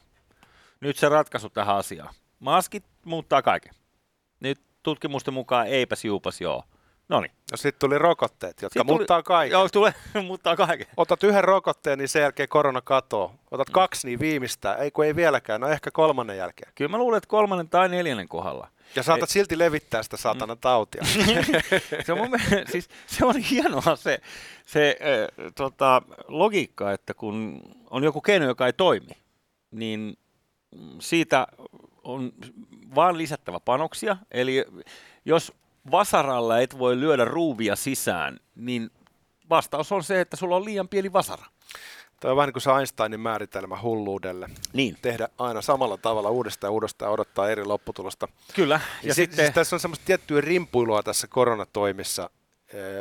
nyt 0.79 0.97
se 0.97 1.09
ratkaisu 1.09 1.49
tähän 1.49 1.75
asiaan. 1.75 2.13
Maskit 2.39 2.83
muuttaa 3.05 3.41
kaiken. 3.41 3.73
Nyt 4.39 4.61
tutkimusten 4.83 5.33
mukaan 5.33 5.67
eipäs 5.67 6.05
juupas 6.05 6.41
joo. 6.41 6.63
No 7.09 7.21
niin. 7.21 7.31
No 7.51 7.57
sitten 7.57 7.79
tuli 7.79 7.97
rokotteet, 7.97 8.61
jotka 8.61 8.83
tuli, 8.83 8.97
muuttaa 8.97 9.23
kaiken. 9.23 9.51
Joo, 9.51 9.69
tulee, 9.69 9.93
muuttaa 10.27 10.55
kaiken. 10.55 10.87
Otat 10.97 11.23
yhden 11.23 11.43
rokotteen, 11.43 11.97
niin 11.97 12.09
sen 12.09 12.21
jälkeen 12.21 12.49
korona 12.49 12.81
katoo. 12.81 13.35
Otat 13.51 13.67
mm. 13.67 13.73
kaksi, 13.73 14.07
niin 14.07 14.19
viimeistään. 14.19 14.79
Ei 14.79 14.91
kun 14.91 15.05
ei 15.05 15.15
vieläkään, 15.15 15.61
no 15.61 15.67
ehkä 15.67 15.91
kolmannen 15.91 16.37
jälkeen. 16.37 16.71
Kyllä 16.75 16.91
mä 16.91 16.97
luulen, 16.97 17.17
että 17.17 17.27
kolmannen 17.27 17.69
tai 17.69 17.89
neljännen 17.89 18.27
kohdalla. 18.27 18.67
Ja 18.95 19.03
saatat 19.03 19.29
ei. 19.29 19.33
silti 19.33 19.59
levittää 19.59 20.03
sitä 20.03 20.17
saatana 20.17 20.55
mm. 20.55 20.61
tautia. 20.61 21.01
se, 22.05 22.13
on 22.13 22.17
mun 22.17 22.29
mielestä, 22.29 22.71
siis, 22.71 22.89
se 23.07 23.25
on 23.25 23.37
hienoa 23.37 23.95
se, 23.95 24.19
se 24.65 24.97
äh, 25.01 25.51
tota, 25.55 26.01
logiikka, 26.27 26.91
että 26.91 27.13
kun 27.13 27.61
on 27.89 28.03
joku 28.03 28.21
keino, 28.21 28.45
joka 28.45 28.65
ei 28.65 28.73
toimi, 28.73 29.26
niin 29.77 30.17
siitä 30.99 31.47
on 32.03 32.31
vaan 32.95 33.17
lisättävä 33.17 33.59
panoksia. 33.59 34.17
Eli 34.31 34.65
jos 35.25 35.53
vasaralla 35.91 36.59
et 36.59 36.79
voi 36.79 36.99
lyödä 36.99 37.25
ruuvia 37.25 37.75
sisään, 37.75 38.39
niin 38.55 38.89
vastaus 39.49 39.91
on 39.91 40.03
se, 40.03 40.21
että 40.21 40.35
sulla 40.35 40.55
on 40.55 40.65
liian 40.65 40.87
pieni 40.87 41.13
vasara. 41.13 41.45
Tämä 42.19 42.31
on 42.31 42.35
vähän 42.37 42.47
niin 42.47 42.53
kuin 42.53 42.63
se 42.63 42.71
Einsteinin 42.71 43.19
määritelmä 43.19 43.81
hulluudelle. 43.81 44.49
Niin. 44.73 44.97
Tehdä 45.01 45.29
aina 45.37 45.61
samalla 45.61 45.97
tavalla 45.97 46.29
uudestaan 46.29 46.67
ja 46.67 46.71
uudestaan 46.71 47.11
odottaa 47.11 47.49
eri 47.49 47.65
lopputulosta. 47.65 48.27
Kyllä. 48.55 48.79
Ja, 49.03 49.07
ja 49.07 49.13
sitten... 49.13 49.37
siis 49.37 49.53
tässä 49.53 49.75
on 49.75 49.79
semmoista 49.79 50.05
tiettyä 50.05 50.41
rimpuilua 50.41 51.03
tässä 51.03 51.27
koronatoimissa. 51.27 52.29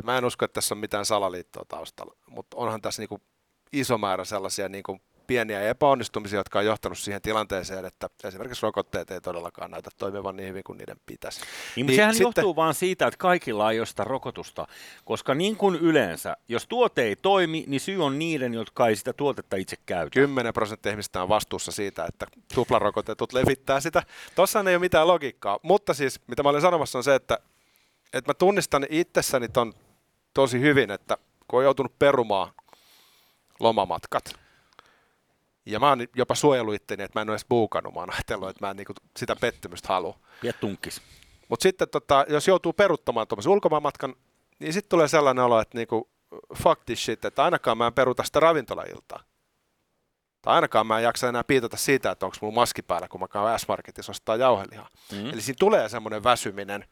Mä 0.04 0.18
en 0.18 0.24
usko, 0.24 0.44
että 0.44 0.54
tässä 0.54 0.74
on 0.74 0.78
mitään 0.78 1.04
salaliittoa 1.04 1.64
taustalla, 1.68 2.16
mutta 2.30 2.56
onhan 2.56 2.82
tässä 2.82 3.02
niin 3.02 3.08
kuin 3.08 3.22
iso 3.72 3.98
määrä 3.98 4.24
sellaisia 4.24 4.68
niin 4.68 4.82
kuin 4.82 5.00
pieniä 5.26 5.62
epäonnistumisia, 5.62 6.40
jotka 6.40 6.58
on 6.58 6.64
johtanut 6.64 6.98
siihen 6.98 7.22
tilanteeseen, 7.22 7.84
että 7.84 8.08
esimerkiksi 8.24 8.62
rokotteet 8.62 9.10
ei 9.10 9.20
todellakaan 9.20 9.70
näytä 9.70 9.90
toimivan 9.98 10.36
niin 10.36 10.48
hyvin 10.48 10.64
kuin 10.64 10.78
niiden 10.78 10.96
pitäisi. 11.06 11.40
Niin, 11.76 11.86
niin 11.86 11.96
sehän 11.96 12.14
sitten... 12.14 12.24
johtuu 12.26 12.56
vaan 12.56 12.74
siitä, 12.74 13.06
että 13.06 13.18
kaikilla 13.18 13.70
ei 13.70 13.80
ole 13.80 13.86
sitä 13.86 14.04
rokotusta, 14.04 14.66
koska 15.04 15.34
niin 15.34 15.56
kuin 15.56 15.76
yleensä, 15.76 16.36
jos 16.48 16.66
tuote 16.66 17.02
ei 17.02 17.16
toimi, 17.16 17.64
niin 17.66 17.80
syy 17.80 18.04
on 18.04 18.18
niiden, 18.18 18.54
jotka 18.54 18.88
ei 18.88 18.96
sitä 18.96 19.12
tuotetta 19.12 19.56
itse 19.56 19.76
käytä. 19.86 20.10
10 20.10 20.54
prosenttia 20.54 20.92
ihmistä 20.92 21.22
on 21.22 21.28
vastuussa 21.28 21.72
siitä, 21.72 22.04
että 22.04 22.26
tuplarokotetut 22.54 23.32
levittää 23.32 23.80
sitä. 23.80 24.02
Tuossa 24.34 24.60
ei 24.60 24.74
ole 24.74 24.78
mitään 24.78 25.06
logiikkaa, 25.06 25.58
mutta 25.62 25.94
siis 25.94 26.20
mitä 26.26 26.42
mä 26.42 26.48
olen 26.48 26.62
sanomassa 26.62 26.98
on 26.98 27.04
se, 27.04 27.14
että, 27.14 27.38
että 28.12 28.30
mä 28.30 28.34
tunnistan 28.34 28.86
itsessäni 28.90 29.48
ton 29.48 29.72
tosi 30.34 30.60
hyvin, 30.60 30.90
että 30.90 31.18
kun 31.48 31.58
on 31.58 31.64
joutunut 31.64 31.98
perumaan 31.98 32.52
lomamatkat, 33.60 34.45
ja 35.66 35.80
mä 35.80 35.88
oon 35.88 36.06
jopa 36.16 36.34
suojellut 36.34 36.74
itteni, 36.74 37.02
että 37.02 37.18
mä 37.18 37.22
en 37.22 37.28
ole 37.28 37.34
edes 37.34 37.46
buukannut. 37.48 37.94
Mä 37.94 38.00
oon 38.00 38.12
ajatellut, 38.12 38.48
että 38.48 38.66
mä 38.66 38.70
en 38.70 38.76
niinku 38.76 38.92
sitä 39.16 39.36
pettymystä 39.36 39.88
halua. 39.88 40.18
Ja 40.42 40.52
tunkkis. 40.52 41.02
Mutta 41.48 41.62
sitten 41.62 41.88
tota, 41.88 42.24
jos 42.28 42.48
joutuu 42.48 42.72
peruttamaan 42.72 43.28
tuommoisen 43.28 43.52
ulkomaanmatkan, 43.52 44.14
niin 44.58 44.72
sitten 44.72 44.90
tulee 44.90 45.08
sellainen 45.08 45.44
olo, 45.44 45.60
että 45.60 45.78
niinku, 45.78 46.10
fuck 46.54 46.84
this 46.84 47.04
shit, 47.04 47.24
että 47.24 47.44
ainakaan 47.44 47.78
mä 47.78 47.86
en 47.86 47.92
peruta 47.92 48.24
sitä 48.24 48.40
ravintolailtaa. 48.40 49.22
Tai 50.42 50.54
ainakaan 50.54 50.86
mä 50.86 50.98
en 50.98 51.04
jaksa 51.04 51.28
enää 51.28 51.44
piitata 51.44 51.76
siitä, 51.76 52.10
että 52.10 52.26
onko 52.26 52.36
mulla 52.40 52.54
maski 52.54 52.82
päällä, 52.82 53.08
kun 53.08 53.20
mä 53.20 53.28
käyn 53.28 53.58
S-Marketissa 53.58 54.12
ostaa 54.12 54.36
jauhelihaa. 54.36 54.88
Mm. 55.12 55.30
Eli 55.32 55.40
siinä 55.40 55.56
tulee 55.60 55.88
semmoinen 55.88 56.24
väsyminen, 56.24 56.84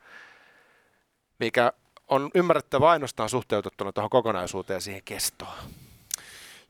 mikä 1.39 1.73
on 2.09 2.31
ymmärrettävä 2.35 2.91
ainoastaan 2.91 3.29
suhteutettuna 3.29 3.93
tuohon 3.93 4.11
kokonaisuuteen 4.11 4.77
ja 4.77 4.81
siihen 4.81 5.03
kestoon. 5.05 5.55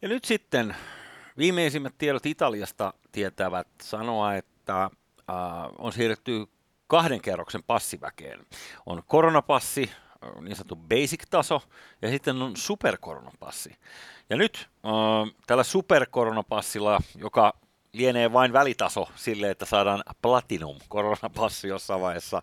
Ja 0.03 0.09
nyt 0.09 0.25
sitten 0.25 0.77
Viimeisimmät 1.38 1.94
tiedot 1.99 2.27
Italiasta 2.27 2.94
tietävät 3.12 3.68
sanoa, 3.83 4.35
että 4.35 4.83
äh, 4.83 4.90
on 5.79 5.92
siirretty 5.92 6.47
kahden 6.87 7.20
kerroksen 7.20 7.62
passiväkeen. 7.62 8.47
On 8.87 9.03
koronapassi, 9.07 9.90
niin 10.40 10.57
sanottu 10.57 10.77
basic-taso, 10.77 11.62
ja 12.03 12.11
sitten 12.11 12.42
on 12.42 12.57
superkoronapassi. 12.57 13.77
Ja 14.31 14.37
nyt 14.37 14.68
äh, 14.87 15.35
tällä 15.47 15.64
superkoronapassilla, 15.64 17.01
joka 17.16 17.55
lienee 17.92 18.33
vain 18.33 18.53
välitaso 18.53 19.09
sille, 19.16 19.51
että 19.51 19.64
saadaan 19.64 20.03
platinum 20.23 20.79
koronapassi 20.88 21.68
jossain 21.68 22.01
vaiheessa, 22.01 22.42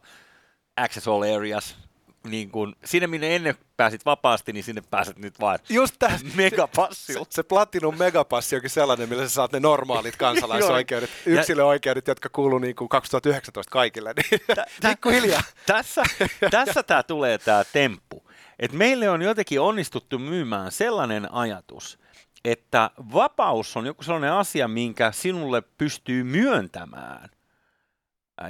access 0.77 1.07
all 1.07 1.21
areas, 1.21 1.77
niin 2.23 2.51
kun, 2.51 2.75
sinne 2.85 3.07
minne 3.07 3.35
ennen 3.35 3.55
pääsit 3.77 4.05
vapaasti, 4.05 4.53
niin 4.53 4.63
sinne 4.63 4.83
pääset 4.89 5.19
nyt 5.19 5.39
vain 5.39 5.59
Just 5.69 5.95
tämä 5.99 6.19
megapassi. 6.35 7.13
Se, 7.13 7.19
se 7.29 7.43
Platinum 7.43 7.97
megapassi 7.97 8.55
onkin 8.55 8.69
sellainen, 8.69 9.09
millä 9.09 9.23
sä 9.23 9.29
saat 9.29 9.51
ne 9.51 9.59
normaalit 9.59 10.15
kansalaisoikeudet, 10.25 11.09
yksilöoikeudet, 11.25 12.07
jotka 12.07 12.29
kuuluu 12.29 12.59
niin 12.59 12.75
kuin 12.75 12.89
2019 12.89 13.71
kaikille. 13.71 14.13
Niin 14.13 14.41
Pikkuhiljaa. 14.89 15.41
tässä 15.65 16.03
tässä 16.51 16.83
tämä 16.83 17.03
tulee 17.03 17.37
tämä 17.37 17.63
temppu. 17.73 18.31
Et 18.59 18.71
meille 18.71 19.09
on 19.09 19.21
jotenkin 19.21 19.61
onnistuttu 19.61 20.19
myymään 20.19 20.71
sellainen 20.71 21.33
ajatus, 21.33 21.99
että 22.45 22.91
vapaus 23.13 23.77
on 23.77 23.85
joku 23.85 24.03
sellainen 24.03 24.33
asia, 24.33 24.67
minkä 24.67 25.11
sinulle 25.11 25.61
pystyy 25.61 26.23
myöntämään 26.23 27.29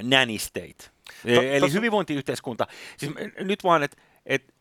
nanny 0.02 0.38
state. 0.38 0.90
To, 1.22 1.42
Eli 1.42 1.60
tos... 1.60 1.72
hyvinvointiyhteiskunta. 1.72 2.66
Siis 2.96 3.12
nyt 3.40 3.64
vaan, 3.64 3.82
että 3.82 3.96
et, 4.26 4.54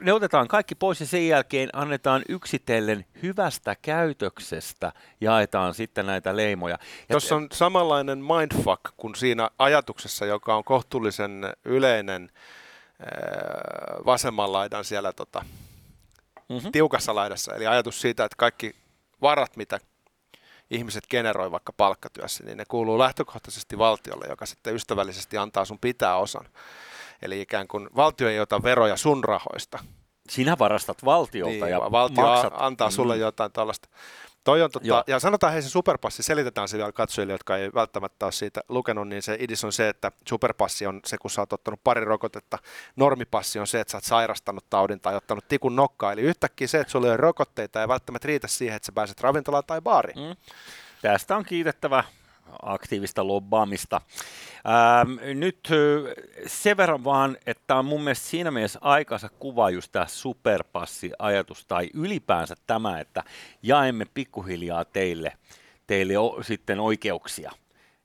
ne 0.00 0.12
otetaan 0.12 0.48
kaikki 0.48 0.74
pois 0.74 1.00
ja 1.00 1.06
sen 1.06 1.28
jälkeen 1.28 1.70
annetaan 1.72 2.22
yksitellen 2.28 3.04
hyvästä 3.22 3.76
käytöksestä, 3.82 4.92
jaetaan 5.20 5.74
sitten 5.74 6.06
näitä 6.06 6.36
leimoja. 6.36 6.78
Tuossa 7.10 7.36
on 7.36 7.46
samanlainen 7.52 8.18
mindfuck 8.18 8.82
kuin 8.96 9.14
siinä 9.14 9.50
ajatuksessa, 9.58 10.26
joka 10.26 10.54
on 10.56 10.64
kohtuullisen 10.64 11.52
yleinen 11.64 12.30
vasemman 14.06 14.52
laidan 14.52 14.84
siellä 14.84 15.12
tota, 15.12 15.44
mm-hmm. 16.48 16.72
tiukassa 16.72 17.14
laidassa. 17.14 17.54
Eli 17.54 17.66
ajatus 17.66 18.00
siitä, 18.00 18.24
että 18.24 18.36
kaikki 18.38 18.74
varat, 19.22 19.56
mitä 19.56 19.80
ihmiset 20.70 21.04
generoi 21.10 21.50
vaikka 21.50 21.72
palkkatyössä, 21.76 22.44
niin 22.44 22.58
ne 22.58 22.64
kuuluu 22.68 22.98
lähtökohtaisesti 22.98 23.78
valtiolle, 23.78 24.26
joka 24.28 24.46
sitten 24.46 24.74
ystävällisesti 24.74 25.38
antaa 25.38 25.64
sun 25.64 25.78
pitää 25.78 26.16
osan. 26.16 26.44
Eli 27.22 27.40
ikään 27.40 27.68
kuin 27.68 27.88
valtio 27.96 28.28
ei 28.28 28.40
ota 28.40 28.62
veroja 28.62 28.96
sun 28.96 29.24
rahoista. 29.24 29.78
Sinä 30.28 30.56
varastat 30.58 31.04
valtiolta 31.04 31.64
niin, 31.64 31.68
ja 31.68 31.78
valtio 31.78 32.24
maksat. 32.24 32.52
antaa 32.56 32.90
sulle 32.90 33.14
mm. 33.14 33.20
jotain 33.20 33.52
tällaista. 33.52 33.88
Toi 34.48 34.62
on 34.62 34.70
tota, 34.70 35.04
ja 35.06 35.18
sanotaan 35.18 35.52
hei 35.52 35.62
se 35.62 35.68
superpassi, 35.68 36.22
selitetään 36.22 36.68
se 36.68 36.76
vielä 36.76 36.92
katsojille, 36.92 37.32
jotka 37.32 37.56
ei 37.56 37.70
välttämättä 37.74 38.26
ole 38.26 38.32
siitä 38.32 38.60
lukenut, 38.68 39.08
niin 39.08 39.22
se 39.22 39.36
idis 39.40 39.64
on 39.64 39.72
se, 39.72 39.88
että 39.88 40.12
superpassi 40.28 40.86
on 40.86 41.00
se, 41.06 41.18
kun 41.18 41.30
sä 41.30 41.42
oot 41.42 41.52
ottanut 41.52 41.80
pari 41.84 42.04
rokotetta. 42.04 42.58
Normipassi 42.96 43.58
on 43.58 43.66
se, 43.66 43.80
että 43.80 43.90
sä 43.90 43.96
oot 43.96 44.04
sairastanut 44.04 44.64
taudin 44.70 45.00
tai 45.00 45.16
ottanut 45.16 45.48
tikun 45.48 45.76
nokkaa. 45.76 46.12
Eli 46.12 46.20
yhtäkkiä 46.20 46.66
se, 46.66 46.80
että 46.80 46.90
sulla 46.90 47.06
ei 47.06 47.10
ole 47.10 47.16
rokotteita, 47.16 47.80
ei 47.80 47.88
välttämättä 47.88 48.26
riitä 48.26 48.48
siihen, 48.48 48.76
että 48.76 48.86
sä 48.86 48.92
pääset 48.92 49.20
ravintolaan 49.20 49.64
tai 49.66 49.80
baariin. 49.80 50.18
Mm. 50.18 50.36
Tästä 51.02 51.36
on 51.36 51.44
kiitettävä 51.44 52.04
aktiivista 52.62 53.26
lobbaamista. 53.26 54.00
Ähm, 54.66 55.38
nyt 55.38 55.68
sen 56.46 56.76
verran 56.76 57.04
vaan, 57.04 57.36
että 57.46 57.76
on 57.76 57.84
mun 57.84 58.02
mielestä 58.02 58.26
siinä 58.26 58.50
mielessä 58.50 58.78
aikansa 58.82 59.28
kuva 59.38 59.70
just 59.70 59.92
tämä 59.92 60.06
superpassi-ajatus 60.06 61.66
tai 61.66 61.90
ylipäänsä 61.94 62.54
tämä, 62.66 63.00
että 63.00 63.24
jaemme 63.62 64.06
pikkuhiljaa 64.14 64.84
teille, 64.84 65.32
teille 65.86 66.18
o, 66.18 66.38
sitten 66.42 66.80
oikeuksia. 66.80 67.52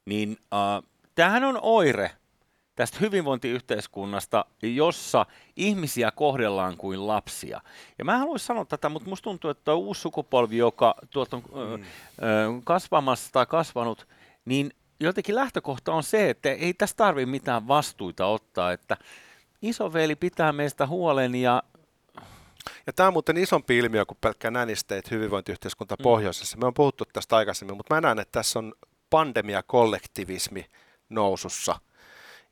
Niin 0.05 0.37
äh, 0.53 0.89
tämähän 1.15 1.43
on 1.43 1.59
oire 1.61 2.11
tästä 2.75 2.97
hyvinvointiyhteiskunnasta, 3.01 4.45
jossa 4.61 5.25
ihmisiä 5.55 6.11
kohdellaan 6.11 6.77
kuin 6.77 7.07
lapsia. 7.07 7.61
Ja 7.97 8.05
mä 8.05 8.17
haluaisin 8.17 8.45
sanoa 8.45 8.65
tätä, 8.65 8.89
mutta 8.89 9.09
musta 9.09 9.23
tuntuu, 9.23 9.51
että 9.51 9.63
tuo 9.63 9.75
uusi 9.75 10.01
sukupolvi, 10.01 10.57
joka 10.57 10.95
tuolta 11.09 11.41
on 11.51 11.79
mm. 11.79 12.61
kasvamassa 12.63 13.29
tai 13.31 13.45
kasvanut, 13.45 14.07
niin 14.45 14.71
jotenkin 14.99 15.35
lähtökohta 15.35 15.93
on 15.93 16.03
se, 16.03 16.29
että 16.29 16.51
ei 16.51 16.73
tässä 16.73 16.95
tarvitse 16.95 17.31
mitään 17.31 17.67
vastuita 17.67 18.25
ottaa, 18.25 18.71
että 18.71 18.97
isoveli 19.61 20.15
pitää 20.15 20.51
meistä 20.51 20.87
huolen 20.87 21.35
ja 21.35 21.63
ja 22.87 22.93
tämä 22.93 23.07
on 23.07 23.13
muuten 23.13 23.37
isompi 23.37 23.77
ilmiö 23.77 24.05
kuin 24.05 24.17
pelkkä 24.21 24.51
nänisteet 24.51 25.11
hyvinvointiyhteiskunta 25.11 25.95
mm. 25.99 26.03
pohjoisessa. 26.03 26.57
Me 26.57 26.65
on 26.65 26.73
puhuttu 26.73 27.05
tästä 27.13 27.35
aikaisemmin, 27.35 27.77
mutta 27.77 27.95
mä 27.95 28.01
näen, 28.01 28.19
että 28.19 28.31
tässä 28.31 28.59
on 28.59 28.73
pandemiakollektivismi 29.09 30.65
nousussa. 31.09 31.79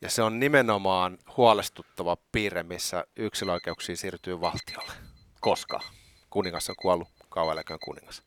Ja 0.01 0.09
se 0.09 0.21
on 0.21 0.39
nimenomaan 0.39 1.17
huolestuttava 1.37 2.17
piirre, 2.31 2.63
missä 2.63 3.05
yksilöoikeuksia 3.15 3.95
siirtyy 3.95 4.41
valtiolle. 4.41 4.93
Koska? 5.39 5.79
Kuningas 6.29 6.69
on 6.69 6.75
kuollut, 6.75 7.07
kauan 7.29 7.63
kuningas. 7.83 8.23